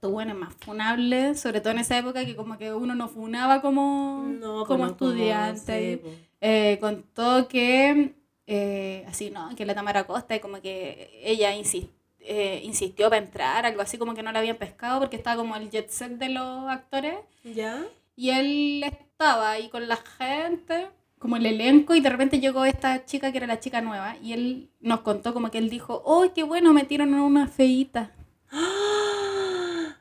[0.00, 3.08] tu bueno es más funable, sobre todo en esa época que como que uno no
[3.08, 5.92] funaba como, No, como pues estudiante.
[5.92, 6.14] sí, pues.
[6.40, 8.14] Eh, contó que,
[8.46, 9.54] eh, así, ¿no?
[9.54, 11.88] Que la Tamara Costa, y como que ella insis-
[12.20, 15.54] eh, insistió para entrar, algo así como que no la habían pescado porque estaba como
[15.56, 17.16] el jet set de los actores.
[17.44, 17.84] ¿Ya?
[18.16, 20.88] Y él estaba ahí con la gente,
[21.22, 24.32] como el elenco, y de repente llegó esta chica que era la chica nueva, y
[24.34, 28.12] él nos contó como que él dijo, ¡oh, qué bueno, metieron a una feíta!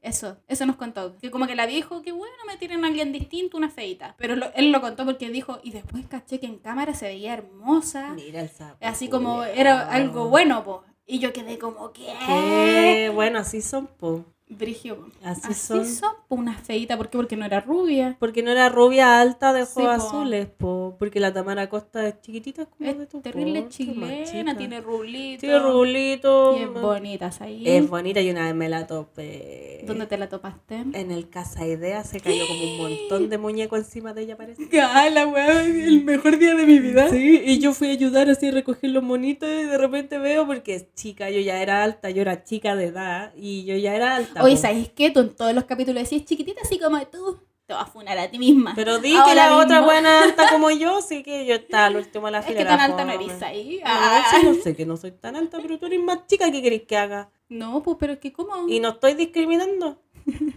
[0.01, 1.15] Eso, eso nos contó.
[1.21, 4.15] Que como que la dijo, qué bueno, metieron a alguien distinto, una feíta.
[4.17, 7.33] Pero lo- él lo contó porque dijo, y después caché que en cámara se veía
[7.33, 8.09] hermosa.
[8.15, 8.77] Mira el sapo.
[8.81, 10.83] Así como era algo bueno, po.
[11.05, 12.07] Y yo quedé como, ¿qué?
[12.25, 14.25] Qué bueno, así son, po.
[14.51, 15.07] Brigio.
[15.23, 15.85] Así Así, son.
[15.85, 16.11] son.
[16.27, 16.97] po, una feíta.
[16.97, 17.17] ¿Por qué?
[17.17, 18.15] Porque no era rubia.
[18.19, 20.95] Porque no era rubia alta de ojos Sí, azules, po.
[20.99, 24.57] Porque la Tamara Costa es chiquitita, como de tu terrible porte, chilena, machita.
[24.57, 25.39] tiene rulitos.
[25.39, 26.57] Tiene rulito.
[26.57, 27.63] Y es bonita, ahí.
[27.67, 29.83] Es bonita y una vez me la topé.
[29.85, 30.83] ¿Dónde te la topaste?
[30.93, 34.67] En el Casa Idea se cayó como un montón de muñeco encima de ella, parece.
[34.81, 35.63] ¡Ah, la weá!
[35.63, 37.09] El mejor día de mi vida.
[37.09, 40.45] Sí, y yo fui a ayudar así a recoger los monitos y de repente veo,
[40.45, 43.95] porque es chica, yo ya era alta, yo era chica de edad y yo ya
[43.95, 44.40] era alta.
[44.45, 44.57] Oye.
[44.57, 45.11] ¿sabes qué?
[45.11, 47.39] Tú en todos los capítulos decís chiquitita así como tú.
[47.67, 48.73] Te vas a funar a ti misma.
[48.75, 52.25] Pero di que la otra buena alta como yo, sí que yo estaba al último
[52.25, 52.57] de la Es fila.
[52.57, 53.79] que era tan alta no eres ahí.
[53.85, 54.31] Ah, Ah.
[54.41, 56.81] sí, no sé que no soy tan alta, pero tú eres más chica, ¿qué querés
[56.83, 57.29] que haga?
[57.47, 58.67] No, pues, pero es que ¿cómo?
[58.67, 60.01] Y no estoy discriminando.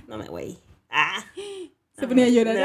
[0.09, 0.59] No me güey.
[0.91, 1.25] Ah.
[1.99, 2.57] Se ponía a llorar.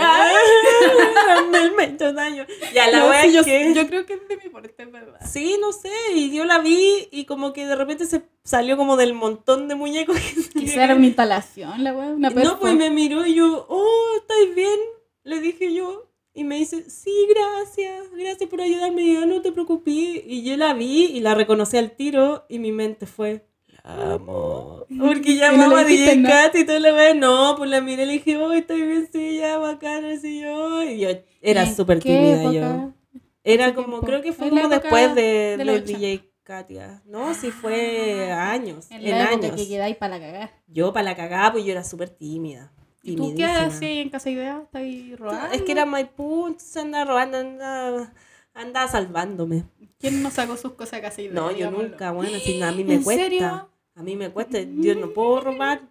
[2.13, 2.45] Daño.
[2.73, 3.73] Ya, la No, wea sí, yo, que...
[3.73, 5.19] yo creo que es de mi porte, ¿verdad?
[5.25, 8.97] Sí, no sé, y yo la vi y como que de repente se salió como
[8.97, 10.17] del montón de muñecos
[10.53, 14.55] Quizá era una instalación, la weá, una No, pues me miró y yo, oh, ¿estáis
[14.55, 14.79] bien?
[15.23, 16.05] Le dije yo.
[16.33, 19.93] Y me dice, sí, gracias, gracias por ayudarme, y yo, no te preocupes.
[19.93, 23.45] Y yo la vi y la reconocí al tiro y mi mente fue,
[24.13, 24.85] amo.
[24.99, 26.43] Porque Y no llamaba a DJ nada.
[26.43, 27.15] Kat y todo lo demás.
[27.15, 30.83] No, pues la miré y le dije, oh, estoy bien, sí, ya, bacana, sí, yo.
[30.83, 31.09] Y yo
[31.41, 32.91] era ¿En súper tímida yo.
[33.43, 34.05] Era ¿Qué como, tiempo?
[34.05, 35.97] creo que fue la como después de, de los de 80.
[35.99, 37.01] DJ Katia.
[37.05, 39.55] No, sí fue años, En en, la años.
[39.55, 40.51] que quedáis para la cagada.
[40.67, 42.71] Yo para la cagada, pues yo era súper tímida.
[43.01, 44.61] ¿Y tú qué hacías ahí en Casa Idea?
[44.63, 45.55] ¿Estás ahí robando?
[45.55, 48.13] Es que era Maipú, entonces andaba robando, andaba,
[48.53, 49.63] andaba salvándome.
[49.99, 51.33] ¿Quién no sacó sus cosas de Casa Idea?
[51.33, 53.23] No, yo nunca, bueno, si a mí me ¿En cuesta.
[53.23, 53.69] serio?
[53.99, 55.81] A mí me cuesta, yo no puedo robar.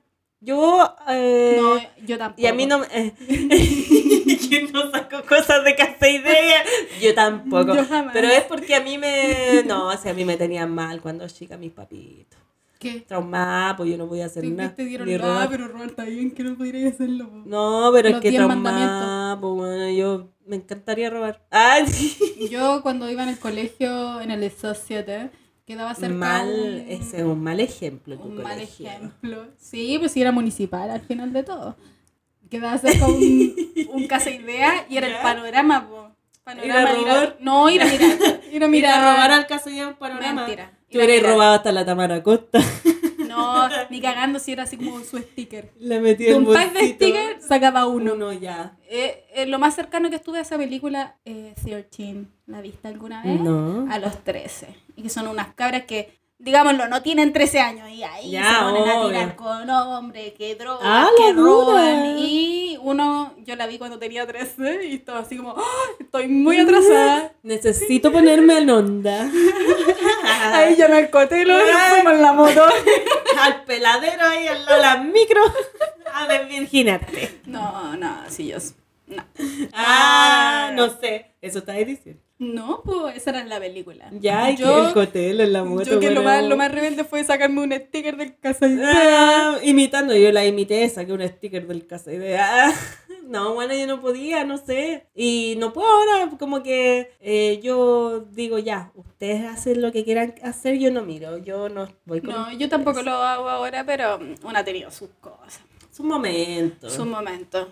[0.41, 2.41] Yo, eh, No, yo tampoco.
[2.41, 2.87] y a mí no me...
[2.93, 3.13] eh,
[4.49, 6.63] ¿Quién no sacó cosas de casa idea?
[7.03, 7.75] Yo tampoco.
[7.75, 8.13] Yo jamás.
[8.15, 9.63] Pero es porque a mí me...
[9.67, 12.39] No, o sea, a mí me tenían mal cuando chica mis papitos.
[12.79, 13.01] ¿Qué?
[13.01, 14.73] Traumada, pues yo no podía hacer nada.
[14.75, 15.49] te dieron nada, robar.
[15.51, 17.29] pero robar está bien que no podrías hacerlo.
[17.29, 17.37] po.
[17.45, 21.45] No, pero Los es que traumada, pues bueno, yo me encantaría robar.
[21.51, 21.85] Ay,
[22.51, 25.31] Yo cuando iba en el colegio, en el Associate,
[25.69, 29.47] quedaba cerca mal, un, ese es un mal ejemplo tu un mal ejemplo.
[29.59, 31.77] Sí, pues sí era municipal al final de todo.
[32.51, 33.55] Quedaba cerca un,
[33.93, 36.11] un casa idea y era el panorama, po.
[36.43, 38.41] Panorama, ¿Ir a ir a- no, ir a mirar.
[38.51, 39.01] Ir a mirar.
[39.01, 40.43] robar al caso ya un panorama.
[40.47, 40.73] Mentira.
[40.91, 41.35] Tú eres mirar.
[41.35, 42.59] robado hasta la Tamara Costa.
[43.29, 45.71] No, ni cagando si era así como su sticker.
[45.79, 47.05] Le metí De el un pack de bolsito.
[47.05, 48.15] stickers sacaba uno.
[48.15, 48.77] Uno ya.
[48.89, 53.23] Eh, eh, lo más cercano que estuve a esa película, eh, 13, ¿la viste alguna
[53.23, 53.41] vez?
[53.41, 53.87] No.
[53.91, 54.69] A los 13.
[54.97, 58.65] Y que son unas cabras que, digámoslo, no tienen 13 años y ahí Ya, se
[58.65, 62.17] ponen a tirar con hombres, que drogan, Ah, que roban.
[62.19, 65.63] Y uno, yo la vi cuando tenía 13 y estaba así como, "Ah,
[66.01, 67.33] estoy muy atrasada.
[67.43, 69.29] Necesito ponerme en onda.
[70.55, 71.91] Ahí llamé al cotelo y nos Ay.
[71.97, 72.63] fuimos en la moto.
[73.43, 75.41] al peladero ahí al lado de las micro.
[76.13, 77.41] A desvirginarte.
[77.47, 78.59] No, no, sí, yo...
[79.07, 79.25] No.
[79.73, 81.35] Ah, no sé.
[81.41, 82.23] Eso está diciendo.
[82.39, 84.09] No, pues esa era la película.
[84.13, 85.91] Ya, y que yo, el cotelo en la moto.
[85.91, 90.15] yo que lo más, lo más rebelde fue sacarme un sticker del casa Ah, imitando,
[90.17, 92.73] yo la imité, saqué un sticker del casa idea.
[93.29, 95.07] No, bueno, yo no podía, no sé.
[95.15, 100.35] Y no puedo ahora, como que eh, yo digo, ya, ustedes hacen lo que quieran
[100.43, 104.19] hacer, yo no miro, yo no voy con No, yo tampoco lo hago ahora, pero
[104.45, 105.61] una ha tenido sus cosas,
[105.93, 106.89] Es un momento.
[106.89, 107.69] sus momentos.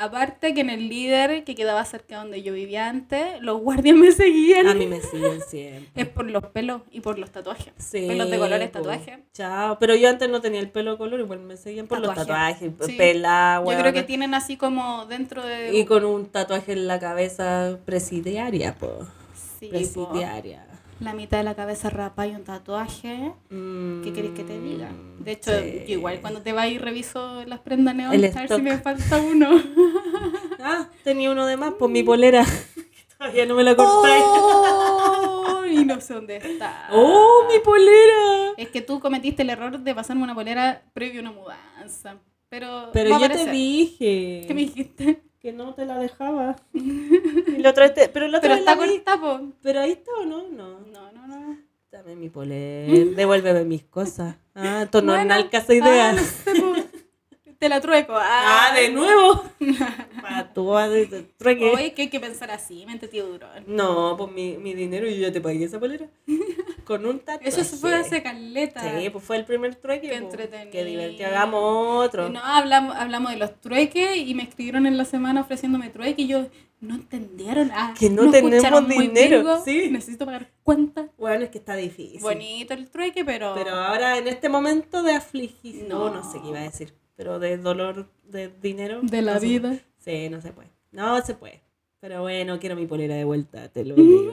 [0.00, 4.12] Aparte que en el líder que quedaba cerca donde yo vivía antes, los guardias me
[4.12, 4.68] seguían.
[4.68, 5.90] A mí me siguen siempre.
[6.02, 7.72] Es por los pelos y por los tatuajes.
[7.78, 8.78] Sí, pelos de colores, po.
[8.78, 9.18] tatuajes.
[9.32, 12.14] Chao, pero yo antes no tenía el pelo de color, igual me seguían por los
[12.14, 12.68] Tatuaje.
[12.70, 12.96] tatuajes, Sí.
[12.96, 15.76] pelada, Yo creo que tienen así como dentro de...
[15.76, 18.98] Y con un tatuaje en la cabeza presidiaria, po.
[19.58, 20.12] Sí, po.
[21.00, 23.32] La mitad de la cabeza rapa y un tatuaje.
[23.50, 24.90] ¿Qué querés que te diga?
[25.18, 25.84] De hecho, Mm, Sí.
[25.86, 29.18] yo igual cuando te vas y reviso las prendas neón, a ver si me falta
[29.20, 29.48] uno.
[30.60, 32.44] Ah, tenía uno de más, por mi polera.
[33.18, 33.76] Todavía no me la.
[33.78, 35.64] ¡Oh!
[35.70, 36.88] Y no sé dónde está.
[36.92, 38.52] ¡Oh, mi polera!
[38.56, 42.16] Es que tú cometiste el error de pasarme una polera previo a una mudanza.
[42.48, 45.22] Pero, Pero yo te dije ¿Qué me dijiste?
[45.40, 46.56] Que no te la dejaba.
[46.72, 48.88] Y la otra te- pero la otra Pero está la vi.
[48.96, 49.40] corta, po.
[49.62, 50.48] Pero ahí está o no?
[50.48, 50.80] No.
[50.80, 51.58] No, no, no.
[51.90, 52.92] Dame mi polera.
[53.16, 54.36] Devuélveme mis cosas.
[54.54, 56.10] Ah, esto no es Bueno, una casa idea.
[56.10, 56.74] ah, no sé, po.
[57.58, 58.14] Te la trueco.
[58.16, 59.42] Ah, de nuevo.
[60.22, 61.06] Para tú, ah, de-
[61.36, 61.70] trueque.
[61.70, 63.48] Oye, que hay que pensar así, mente tío duro.
[63.66, 66.06] No, pues mi, mi dinero y yo ya te pagué esa polera.
[66.84, 67.48] Con un tatuaje.
[67.48, 68.80] Eso se fue hace caleta.
[69.00, 70.02] Sí, pues fue el primer trueque.
[70.08, 70.22] Qué pues.
[70.22, 70.70] entretenido.
[70.70, 71.28] Qué divertido.
[71.28, 72.28] Hagamos otro.
[72.28, 76.28] No, hablamos, hablamos de los trueques y me escribieron en la semana ofreciéndome trueque y
[76.28, 76.46] yo,
[76.80, 77.72] no entendieron.
[77.74, 79.88] Ah, Que no tenemos dinero, Virgo, sí.
[79.90, 81.08] Necesito pagar cuenta.
[81.18, 82.20] Bueno, es que está difícil.
[82.20, 83.52] Bonito el trueque, pero...
[83.56, 86.08] Pero ahora en este momento de afligición, No.
[86.08, 89.00] no sé qué iba a decir, pero de dolor de dinero.
[89.02, 89.68] De la no se vida.
[89.70, 89.84] puede.
[89.98, 90.70] Sí, no se puede.
[90.92, 91.60] No se puede.
[92.00, 94.32] Pero bueno, quiero mi polera de vuelta, te lo digo.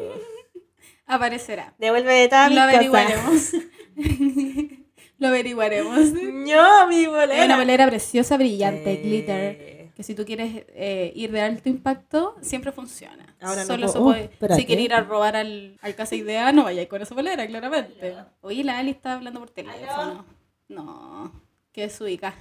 [1.08, 1.74] Aparecerá.
[1.80, 2.76] Devuelve todas Lo mis cosas.
[2.76, 3.52] averiguaremos.
[5.18, 6.00] Lo averiguaremos.
[6.14, 7.40] No, mi polera.
[7.40, 9.92] Es una bolera preciosa, brillante, glitter.
[9.96, 13.34] Que si tú quieres eh, ir de alto impacto, siempre funciona.
[13.40, 16.16] Ahora no Solo puedo- se oh, puede- si quieres ir a robar al, al casa
[16.16, 18.14] idea, no vayáis con esa bolera, claramente.
[18.42, 20.26] Oye, la Ali está hablando por teléfono.
[20.68, 21.32] No,
[21.72, 22.36] que es ubica.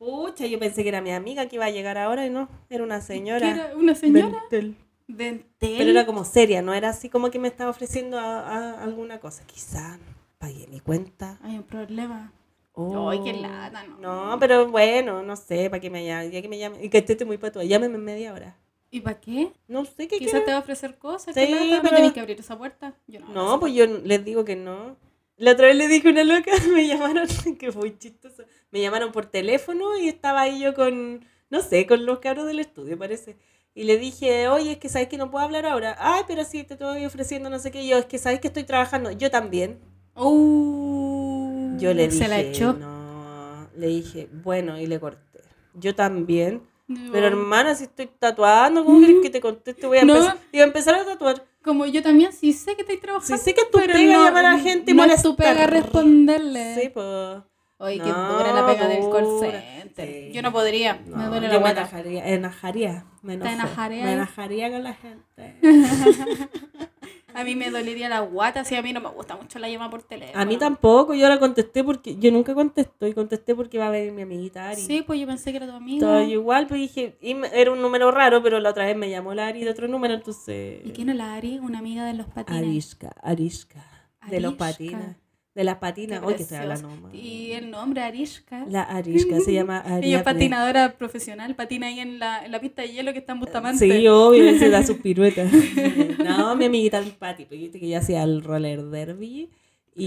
[0.00, 2.82] Pucha, yo pensé que era mi amiga que iba a llegar ahora y no, era
[2.82, 3.50] una señora.
[3.50, 4.38] ¿Era una señora?
[4.50, 4.74] Dentel.
[5.06, 5.74] Dentel.
[5.76, 9.20] Pero era como seria, no era así como que me estaba ofreciendo a, a alguna
[9.20, 9.44] cosa.
[9.44, 9.98] Quizá
[10.38, 11.38] pagué mi cuenta.
[11.42, 12.32] Hay un problema.
[12.72, 13.10] Oh.
[13.10, 14.30] Ay, qué lata, no.
[14.30, 16.96] No, pero bueno, no sé, para que me llame, ya que me llame, y que
[16.96, 18.56] esté muy patua, llámeme en media hora.
[18.90, 19.52] ¿Y para qué?
[19.68, 21.34] No sé qué Quizás te va a ofrecer cosas.
[21.34, 22.94] Sí, pero- No tenés que abrir esa puerta.
[23.06, 23.28] Yo no.
[23.34, 24.96] No, pues yo les digo que no.
[25.40, 27.26] La otra vez le dije a una loca, me llamaron,
[27.58, 28.44] que fue chistoso.
[28.70, 32.58] Me llamaron por teléfono y estaba ahí yo con, no sé, con los cabros del
[32.60, 33.36] estudio, parece.
[33.74, 35.96] Y le dije, oye, es que sabes que no puedo hablar ahora.
[35.98, 37.86] Ay, pero sí, te estoy ofreciendo no sé qué.
[37.86, 39.10] Yo, es que sabes que estoy trabajando.
[39.12, 39.78] Yo también.
[40.14, 42.72] Uh, Yo le dije, Se la echó.
[42.74, 43.68] no.
[43.76, 45.40] Le dije, bueno, y le corté.
[45.74, 46.62] Yo también.
[46.86, 47.12] No.
[47.12, 49.86] Pero hermana, si estoy tatuando, ¿cómo quieres que te conteste?
[49.86, 50.16] Voy a, No.
[50.16, 51.44] empezar, iba a empezar a tatuar.
[51.62, 53.36] Como yo también sí sé que estoy trabajando.
[53.36, 55.54] Sí sé que pero pega no- llamar a la gente y no es tu molestar.
[55.56, 56.74] pega responderle.
[56.74, 57.42] Sí, pues.
[57.78, 60.06] Oye, qué No, dura la pega del call center.
[60.06, 60.32] Sí.
[60.32, 61.80] Yo no podría, me No, duele yo la me guata.
[61.82, 64.04] enojaría, enojaría, me ¿Te enojo, enojarías?
[64.04, 65.56] me enojaría con la gente.
[67.34, 69.90] A mí me dolería la guata, si a mí no me gusta mucho la llama
[69.90, 70.40] por teléfono.
[70.40, 73.90] A mí tampoco, yo la contesté porque yo nunca contesto y contesté porque va a
[73.90, 74.80] venir mi amiguita Ari.
[74.80, 76.22] Sí, pues yo pensé que era tu amiga.
[76.22, 79.34] Yo igual, pues dije, y era un número raro, pero la otra vez me llamó
[79.34, 80.80] la Ari de otro número, entonces...
[80.84, 81.58] ¿Y quién es la Ari?
[81.58, 82.62] Una amiga de los patines.
[82.62, 83.84] Arishka, Arishka,
[84.28, 85.16] de los Arishka.
[85.60, 86.88] De las patinas, Qué hoy que estoy hablando.
[87.12, 88.64] Y el nombre, Arishka.
[88.68, 92.82] La Arishka se llama Ella es patinadora profesional, patina ahí en la, en la pista
[92.82, 93.78] de hielo que está en Bustamante.
[93.78, 95.52] Sí, obvio, se da sus piruetas.
[96.24, 99.50] no, mi amiguita Pati, porque que ella hacía el roller derby.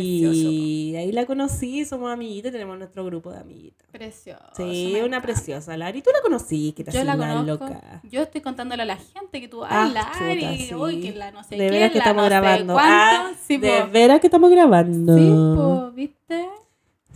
[0.01, 3.87] Y ahí la conocí, somos amiguitas, tenemos nuestro grupo de amiguitas.
[3.91, 4.41] Precioso.
[4.55, 6.01] Sí, una preciosa, Lari.
[6.01, 7.65] Tú la conocí, que te Yo la conozco.
[7.65, 8.01] loca.
[8.09, 9.83] Yo estoy contándole a la gente que tú, Ah,
[10.15, 10.75] ay, Lari, sí.
[10.75, 12.75] uy, que la no sé de qué, veras que la estamos no grabando.
[12.79, 15.17] Ah, sí, de veras que estamos grabando.
[15.17, 16.45] Sí, po, ¿viste?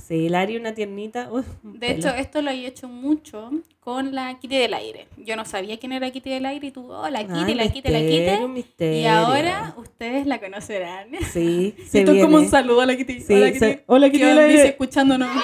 [0.08, 1.28] Sí, Lari, una tiernita.
[1.32, 2.00] Uy, un De pelo.
[2.00, 3.52] hecho, esto lo he hecho mucho
[3.82, 5.08] con la Kitty del aire.
[5.18, 7.68] Yo no sabía quién era Kitty del aire y tú, oh, la Kitty, Ay, la
[7.70, 8.48] Kitty, la Kitty.
[8.48, 9.00] misterio.
[9.02, 11.10] Y ahora ustedes la conocerán.
[11.32, 13.20] Sí, se Esto es como un saludo a la Kitty.
[13.22, 13.60] Sí, hola, Kitty.
[13.60, 14.68] se- hola, Kitty del aire.
[14.70, 15.30] escuchándonos.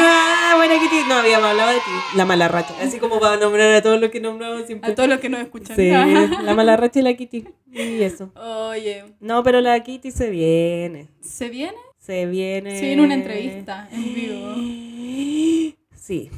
[0.00, 1.08] Ah, buena Kitty.
[1.08, 1.90] No habíamos hablado de ti.
[2.16, 2.72] La mala racha.
[2.80, 4.92] Así como para nombrar a todos los que nombramos siempre.
[4.92, 5.74] A todos los que nos escuchan.
[5.74, 7.44] Sí, la mala racha y la Kitty.
[7.72, 8.30] Y eso.
[8.36, 11.08] Oye, No, pero la Kitty se viene.
[11.20, 11.76] ¿se viene?
[12.08, 12.78] Se viene.
[12.78, 15.74] Se viene una entrevista en vivo.
[15.94, 16.30] Sí,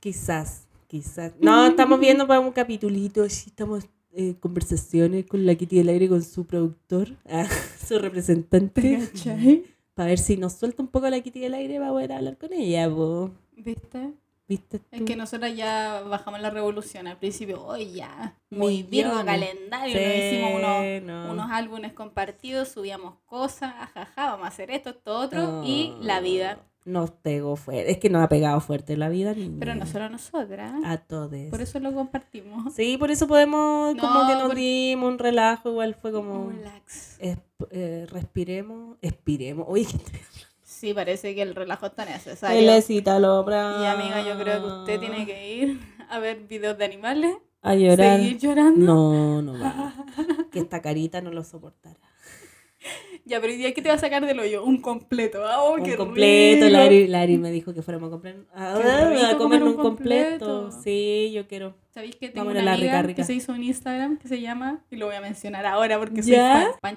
[0.00, 1.32] quizás, quizás.
[1.40, 6.08] No, estamos viendo para un capitulito, sí, estamos en conversaciones con la Kitty del aire,
[6.08, 7.46] con su productor, ah,
[7.86, 9.62] su representante, ¿Cachai?
[9.94, 12.52] para ver si nos suelta un poco la Kitty del aire para poder hablar con
[12.52, 13.30] ella, po.
[13.56, 14.10] ¿Viste?
[14.52, 14.84] ¿Viste tú?
[14.90, 17.64] Es que nosotras ya bajamos la revolución al principio.
[17.64, 19.24] Hoy ya, muy Millones.
[19.24, 19.96] calendario.
[19.96, 21.32] Sí, nos hicimos unos, no.
[21.32, 25.62] unos álbumes compartidos, subíamos cosas, ajaja, vamos a hacer esto, esto, otro.
[25.64, 26.58] Y la vida.
[26.84, 29.56] Nos pegó fuerte, es que nos ha pegado fuerte la vida, niña.
[29.60, 30.74] Pero no solo a nosotras.
[30.84, 31.30] A todos.
[31.48, 32.74] Por eso lo compartimos.
[32.74, 36.50] Sí, por eso podemos, como que nos dimos un relajo, igual fue como...
[36.50, 37.16] Relax.
[37.20, 37.38] es-
[37.70, 39.66] eh, respiremos, expiremos.
[39.70, 39.86] Uy,
[40.82, 42.60] Sí, parece que el relajo está necesario.
[42.60, 43.76] le cita al obra.
[43.82, 45.78] Y amiga, yo creo que usted tiene que ir
[46.10, 48.18] a ver videos de animales, A llorar.
[48.18, 48.84] seguir llorando.
[48.84, 49.94] No, no va.
[50.50, 52.00] que esta carita no lo soportará.
[53.24, 54.64] Ya, pero día, ¿qué te va a sacar del hoyo?
[54.64, 55.46] Un completo.
[55.46, 56.66] Ah, oh, un qué completo.
[56.66, 57.10] rico.
[57.12, 58.34] Lari me dijo que fuéramos a comprar.
[58.52, 60.46] A, Qué rico a comer comer un completo.
[60.62, 60.82] completo.
[60.82, 61.76] Sí, yo quiero.
[61.90, 63.16] ¿Sabéis que tengo a una la amiga rica, rica.
[63.18, 66.24] que se hizo un Instagram que se llama, y lo voy a mencionar ahora porque
[66.24, 66.72] soy ¿Ya?
[66.80, 66.96] fan,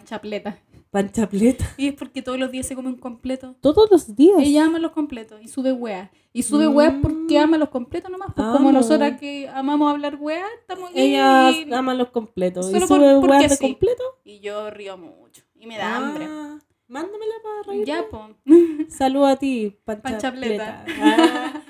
[1.02, 1.64] panchapleta.
[1.66, 1.66] Panchapleta.
[1.78, 3.56] Y es porque todos los días se come un completo.
[3.62, 4.38] Todos los días.
[4.40, 6.10] Ella ama los completos y sube weas.
[6.34, 8.30] Y sube weas porque ama los completos nomás.
[8.36, 8.68] Pues como Mm.
[8.68, 8.72] Amo.
[8.72, 10.90] nosotras que amamos hablar weas, estamos.
[10.94, 12.66] Ella y, ama los completos.
[12.66, 13.62] Solo ¿Y por- sube weas de sí.
[13.64, 14.04] completo?
[14.24, 15.44] y yo río mucho.
[15.60, 16.26] Y me da hambre.
[16.30, 17.86] Ah, Mándamela para reír.
[17.86, 18.30] Ya, po.
[18.90, 20.84] Salud a ti, Panchapleta.
[20.86, 20.86] Panchapleta.
[21.02, 21.62] Ah,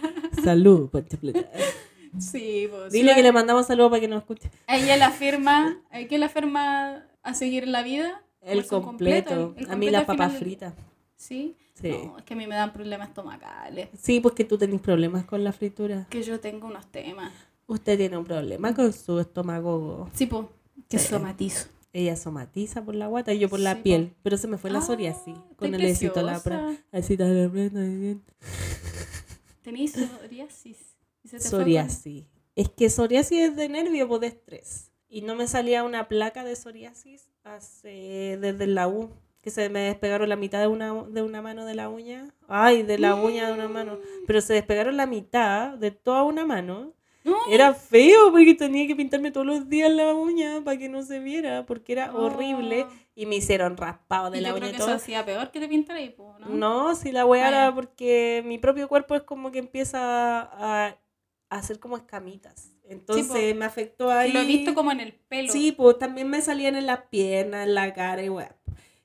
[0.43, 1.49] salud, Panchapleta.
[2.17, 2.93] Sí, pues.
[2.93, 4.49] Dile que le mandamos saludos para que nos escuche.
[4.67, 8.23] Ella la firma, ella la firma a seguir la vida.
[8.45, 9.33] El Pues un completo.
[9.33, 10.73] el- el a mí completo las papas fritas.
[11.15, 11.55] Sí.
[11.73, 11.89] Sí.
[12.05, 13.89] No, es que a mí me dan problemas estomacales.
[14.01, 16.07] Sí, pues que tú tenés problemas con la fritura.
[16.09, 17.33] Que yo tengo unos temas.
[17.67, 20.09] Usted tiene un problema con su estómago.
[20.13, 20.45] Sí, pues.
[20.87, 21.07] Que Sí.
[21.09, 21.67] somatizo.
[21.91, 23.83] Ella somatiza por la guata y yo por la Sí, po.
[23.83, 24.13] piel.
[24.21, 25.35] Pero se me fue la Ah, psoriasis.
[25.55, 26.35] Con el éxito la.
[26.91, 27.81] Así la prenda.
[29.63, 30.77] Tenís psoriasis.
[31.23, 32.25] Y se te fue con- Psoriasis.
[32.55, 34.91] Es que psoriasis es de nervio o de estrés.
[35.09, 39.09] Y no me salía una placa de psoriasis hace, desde la U.
[39.41, 42.33] Que se me despegaron la mitad de una, de una mano de la uña.
[42.47, 43.99] Ay, de la uña de una mano.
[44.25, 46.93] Pero se despegaron la mitad de toda una mano.
[47.23, 47.37] No.
[47.49, 51.19] Era feo porque tenía que pintarme todos los días la uña para que no se
[51.19, 51.63] viera.
[51.67, 52.25] Porque era Oh.
[52.25, 52.87] horrible.
[53.13, 55.51] Y me hicieron raspado de Y la yo uña creo y que eso hacía peor
[55.51, 56.49] que te pintara po, ¿no?
[56.49, 60.87] No, si la weá Ah, era porque mi propio cuerpo es como que empieza a,
[60.87, 60.97] a
[61.57, 62.74] hacer como escamitas.
[62.87, 64.31] Entonces me afectó ahí.
[64.31, 65.51] Lo he visto como en el pelo.
[65.51, 68.55] Sí, pues también me salían en las piernas, en la cara y weá.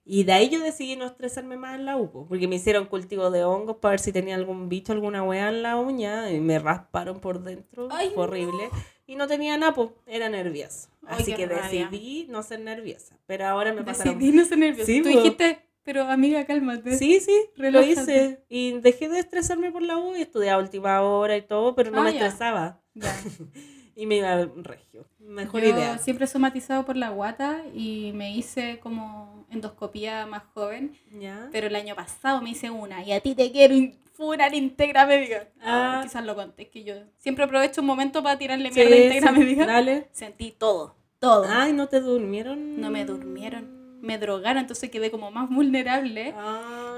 [0.05, 2.87] Y de ahí yo decidí no estresarme más en la U, po, porque me hicieron
[2.87, 6.41] cultivo de hongos para ver si tenía algún bicho, alguna weá en la uña, y
[6.41, 8.71] me rasparon por dentro, Ay, fue horrible.
[9.07, 10.89] Y no tenía napo, era nervioso.
[11.07, 11.85] Ay, Así que rabia.
[11.91, 13.17] decidí no ser nerviosa.
[13.27, 14.87] Pero ahora me pasaron Decidí no ser nerviosa.
[14.87, 16.97] Sí, Tú dijiste, pero amiga, cálmate.
[16.97, 17.91] Sí, sí, lo Relájate.
[17.93, 18.45] hice.
[18.49, 21.91] Y dejé de estresarme por la U y estudié a última hora y todo, pero
[21.93, 22.27] no Ah, me ya.
[22.27, 22.80] estresaba.
[22.95, 23.15] Ya.
[23.97, 25.07] y me iba al regio.
[25.19, 25.99] Mejor Yo idea.
[25.99, 31.49] siempre somatizado por la guata y me hice como endoscopía más joven, ¿Ya?
[31.53, 33.75] pero el año pasado me hice una y a ti te quiero
[34.15, 35.49] funar íntegra médica.
[35.63, 36.01] Ah.
[36.03, 39.33] quizás lo conté, es que yo siempre aprovecho un momento para tirarle Sí, mierda íntegra
[39.33, 39.67] sí, médica.
[39.67, 40.09] Dale.
[40.13, 41.47] Sentí todo, todo.
[41.49, 42.81] Ay, ¿no te durmieron?
[42.81, 46.35] No me durmieron, me drogaron, entonces quedé como más vulnerable.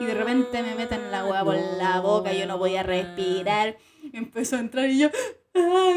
[0.01, 3.77] Y de repente me meten la hueá por la boca, yo no podía respirar.
[4.13, 5.09] Empezó a entrar y yo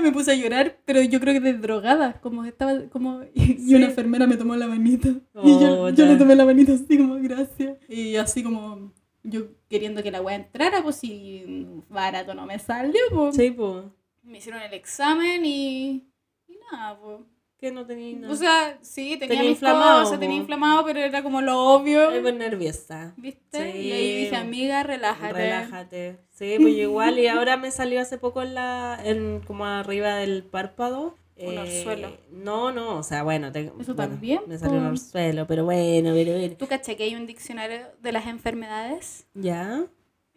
[0.01, 3.85] me puse a llorar, pero yo creo que de drogada, como estaba como y una
[3.85, 5.09] enfermera me tomó la manita.
[5.43, 8.91] Y yo, Oh, yo le tomé la manita así como gracias y así como
[9.23, 13.35] yo queriendo que la hueá entrara, pues si barato no me salió, pues.
[13.35, 13.85] Sí, pues.
[14.23, 16.07] me hicieron el examen y
[16.47, 17.19] y nada, pues.
[17.65, 18.31] Que no tenía nada.
[18.31, 22.11] O sea, sí, tenía, Tenía mis inflamado, cosas, tenía inflamado, pero era como lo obvio.
[22.21, 23.15] Pues nerviosa.
[23.17, 23.71] ¿Viste?
[23.73, 23.79] Sí.
[23.79, 25.33] Y ahí dije, amiga, relájate.
[25.33, 26.17] Relájate.
[26.29, 27.17] Sí, pues igual.
[27.17, 31.15] Y ahora me salió hace poco en la, en, como arriba del párpado.
[31.37, 32.15] Un eh, orzuelo.
[32.31, 34.89] No, no, o sea, bueno, te- Eso bueno, también, Me salió un po.
[34.91, 36.55] orzuelo, pero bueno, pero bueno.
[36.57, 39.25] ¿Tú caché que hay un diccionario de las enfermedades?
[39.33, 39.85] ¿Ya?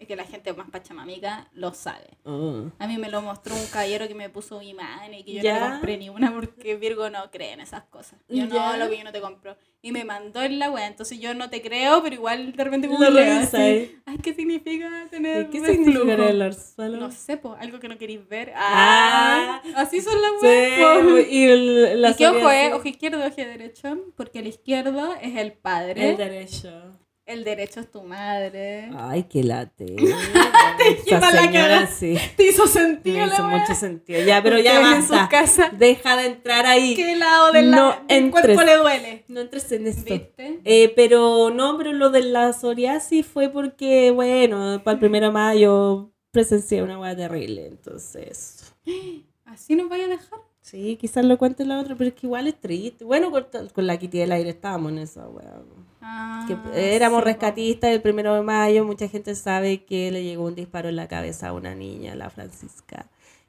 [0.00, 2.06] Y que la gente más pachamamica lo sabe.
[2.24, 2.66] Oh.
[2.78, 5.42] A mí me lo mostró un caballero que me puso imán y que yo no
[5.44, 5.54] ¿Ya?
[5.64, 8.20] le compré ni una porque Virgo no cree en esas cosas.
[8.28, 8.76] Yo ¿Ya?
[8.76, 9.56] no, lo que yo no te compro.
[9.82, 12.88] Y me mandó en la web, entonces yo no te creo, pero igual de repente
[12.88, 13.54] revisas.
[13.54, 13.96] así.
[14.06, 16.96] Ay, ¿qué significa tener ¿Qué significa el orzuelo?
[16.98, 18.52] No sé, po, algo que no queréis ver.
[18.56, 19.60] Ah.
[19.64, 21.18] Ah, así son las Sí, weas, po.
[21.18, 22.72] y el, la ¿Y qué ojo es?
[22.72, 23.98] Ojo izquierdo, ojo derecho.
[24.16, 26.10] Porque el izquierdo es el padre.
[26.10, 26.92] El derecho.
[27.28, 28.90] El derecho es tu madre.
[28.96, 29.84] Ay, qué late.
[31.04, 31.86] quita Esa la señora cara.
[31.86, 32.16] sí.
[32.36, 33.58] ¿Te hizo sentido Me la hizo wea?
[33.58, 34.20] mucho sentido.
[34.24, 35.28] Ya, pero ya Ustedes en basta.
[35.28, 36.94] casas, Deja de entrar ahí.
[36.94, 38.44] ¿Qué lado del, No la- del entres.
[38.46, 39.24] cuerpo le duele?
[39.28, 40.04] No entres en esto.
[40.14, 40.60] ¿Viste?
[40.64, 45.32] Eh, pero no, pero lo de la psoriasis fue porque, bueno, para el primero de
[45.32, 47.66] mayo presencié una hueá terrible.
[47.66, 48.72] Entonces,
[49.44, 50.38] ¿Así nos vaya a dejar?
[50.62, 53.04] sí, quizás lo cuente la otra, pero es que igual es triste.
[53.04, 55.62] Bueno, con, con la Kitty del aire estábamos en esa hueá.
[56.00, 58.84] Ah, que éramos sí, rescatistas el primero de mayo.
[58.84, 62.30] Mucha gente sabe que le llegó un disparo en la cabeza a una niña, la
[62.30, 63.06] Francisca,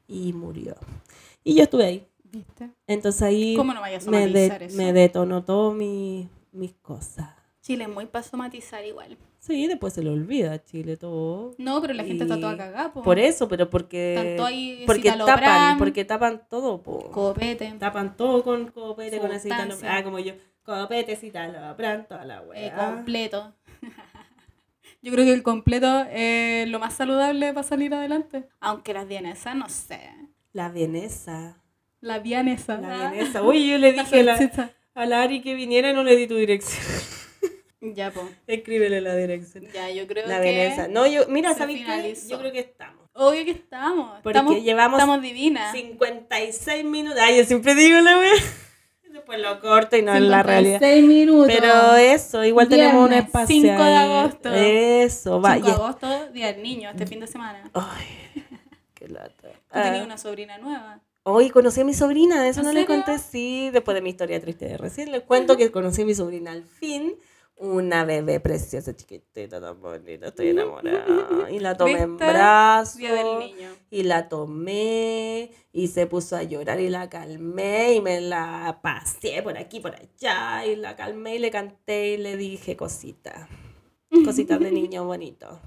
[0.08, 0.76] y murió.
[1.43, 2.06] Y yo estuve ahí.
[2.32, 2.70] ¿Viste?
[2.86, 4.78] Entonces ahí ¿Cómo no vayas a me, de- eso?
[4.78, 7.30] me detonó todo mi- mis cosas.
[7.62, 9.18] Chile es muy para somatizar igual.
[9.39, 11.56] Sí, después se le olvida Chile todo.
[11.58, 13.02] No, pero la gente está toda cagada, po.
[13.04, 17.10] Por eso, pero porque Tanto hay porque tapan, porque tapan todo, po.
[17.12, 17.74] Copete.
[17.80, 19.64] tapan todo con copete, con Sustancia.
[19.66, 19.91] citalopram.
[19.97, 20.34] Ah, como yo,
[20.70, 22.76] copete, citalopram, toda la eh, wea.
[22.76, 23.53] completo.
[25.01, 28.49] Yo creo que el completo es lo más saludable para salir adelante.
[28.59, 30.01] Aunque las vienesas, no sé.
[30.51, 31.57] La vienesa.
[32.01, 32.78] La vienesa.
[32.78, 33.41] La vienesa.
[33.43, 36.15] Uy, yo le La dije a la, a la Ari que viniera y no le
[36.15, 36.84] di tu dirección.
[37.82, 38.28] Ya, po.
[38.45, 39.65] Escríbele la dirección.
[39.74, 40.51] Ya, yo creo La que...
[40.51, 40.89] vienesa.
[40.89, 42.13] No, yo, mira, ¿sabes qué?
[42.30, 43.07] Yo creo que estamos.
[43.13, 44.20] Obvio que estamos.
[44.22, 45.72] Porque estamos, llevamos estamos divinas.
[45.72, 47.17] 56 minutos.
[47.22, 48.34] Ay, yo siempre digo la wea.
[49.10, 50.80] Después lo corto y no es la realidad.
[50.80, 51.47] 56 minutos.
[51.60, 53.47] Pero eso, igual tenemos un espacio.
[53.47, 54.12] 5 de ahí.
[54.12, 54.53] agosto.
[54.53, 55.55] Eso, va.
[55.55, 57.70] 5 de agosto, Día del Niño, este fin de semana.
[57.74, 58.05] Ay,
[58.93, 59.34] qué lata.
[59.41, 59.84] Tú Ah.
[59.84, 60.99] tenías una sobrina nueva.
[61.24, 64.39] Hoy conocí a mi sobrina, eso ¿En no le conté, sí, después de mi historia
[64.39, 65.12] triste de recién.
[65.12, 67.16] Les cuento que conocí a mi sobrina al fin.
[67.62, 71.51] Una bebé preciosa, chiquitita, tan bonita, estoy enamorada.
[71.51, 72.95] Y la tomé en brazos.
[72.95, 73.70] Día del Niño.
[73.91, 79.43] Y la tomé y se puso a llorar y la calmé y me la pasé
[79.43, 83.49] por aquí, por allá y la calmé y le canté y le dije cositas,
[84.24, 85.60] cositas de niño bonito.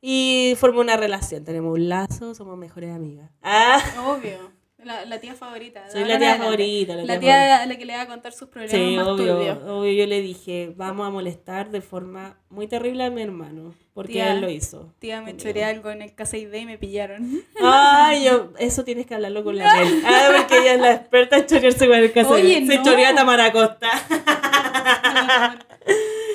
[0.00, 3.30] Y formé una relación, tenemos un lazo, somos mejores amigas.
[3.40, 4.55] Ah, Obvio.
[4.86, 5.90] La, la tía favorita.
[5.90, 6.44] soy la tía adelante.
[6.44, 6.94] favorita.
[6.94, 9.06] La, La tía tía a la que le va a contar sus problemas Sí, más
[9.08, 9.58] obvio, turbios.
[9.66, 9.92] obvio.
[9.92, 14.32] Yo le dije, vamos a molestar de forma muy terrible a mi hermano, porque Tía.
[14.32, 14.94] él lo hizo.
[15.00, 17.42] Tía, me choré algo en el casa ID y me pillaron.
[17.60, 20.02] Ay, yo, eso tienes que hablarlo con la Mel.
[20.06, 22.12] Ah, porque ella es la experta en chorearse con el.
[22.26, 22.82] Oye, Se no.
[22.84, 23.88] chorea a Tamara Costa.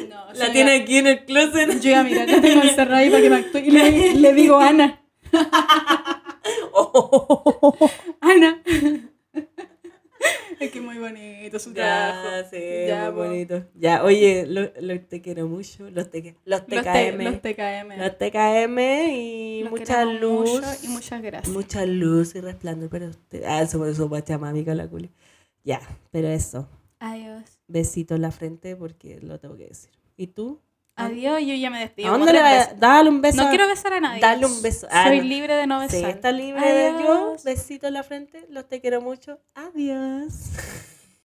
[0.10, 1.80] No, La yo tiene iba- aquí en el closet.
[1.80, 3.58] Yo iba a mirar, la tengo encerrada ahí para que me actúe.
[3.60, 5.02] Y le, le digo Ana.
[8.22, 8.62] Ana.
[10.60, 12.30] Es que muy bonito su trabajo.
[12.30, 13.28] Ya, sí, Ya, muy po.
[13.28, 13.66] bonito.
[13.74, 15.90] Ya, oye, lo, lo- te quiero mucho.
[15.90, 17.24] Los, te, los Los, T- TKM.
[17.24, 17.98] los TKM.
[17.98, 18.80] Los TKM
[19.12, 20.52] y Los mucha luz.
[20.52, 21.52] mucho y muchas gracias.
[21.52, 23.44] Mucha luz y resplandor para usted.
[23.46, 25.10] Ah, eso eso pachamámica la culi.
[25.64, 25.82] Ya,
[26.12, 26.70] pero eso.
[27.00, 27.60] Adiós.
[27.68, 29.90] Besito en la frente porque lo tengo que decir.
[30.18, 30.62] ¿Y tú?
[31.06, 32.10] Adiós, yo ya me despido.
[32.10, 32.80] ¿A dónde le veces.
[32.80, 33.44] Dale un beso.
[33.44, 34.20] No quiero besar a nadie.
[34.22, 34.88] Dale un beso.
[34.92, 35.24] Ah, Soy no.
[35.26, 36.10] libre de no Sí, besar.
[36.12, 37.36] está libre de yo.
[37.44, 38.46] Besito en la frente.
[38.50, 39.40] Los te quiero mucho.
[39.56, 40.34] Adiós.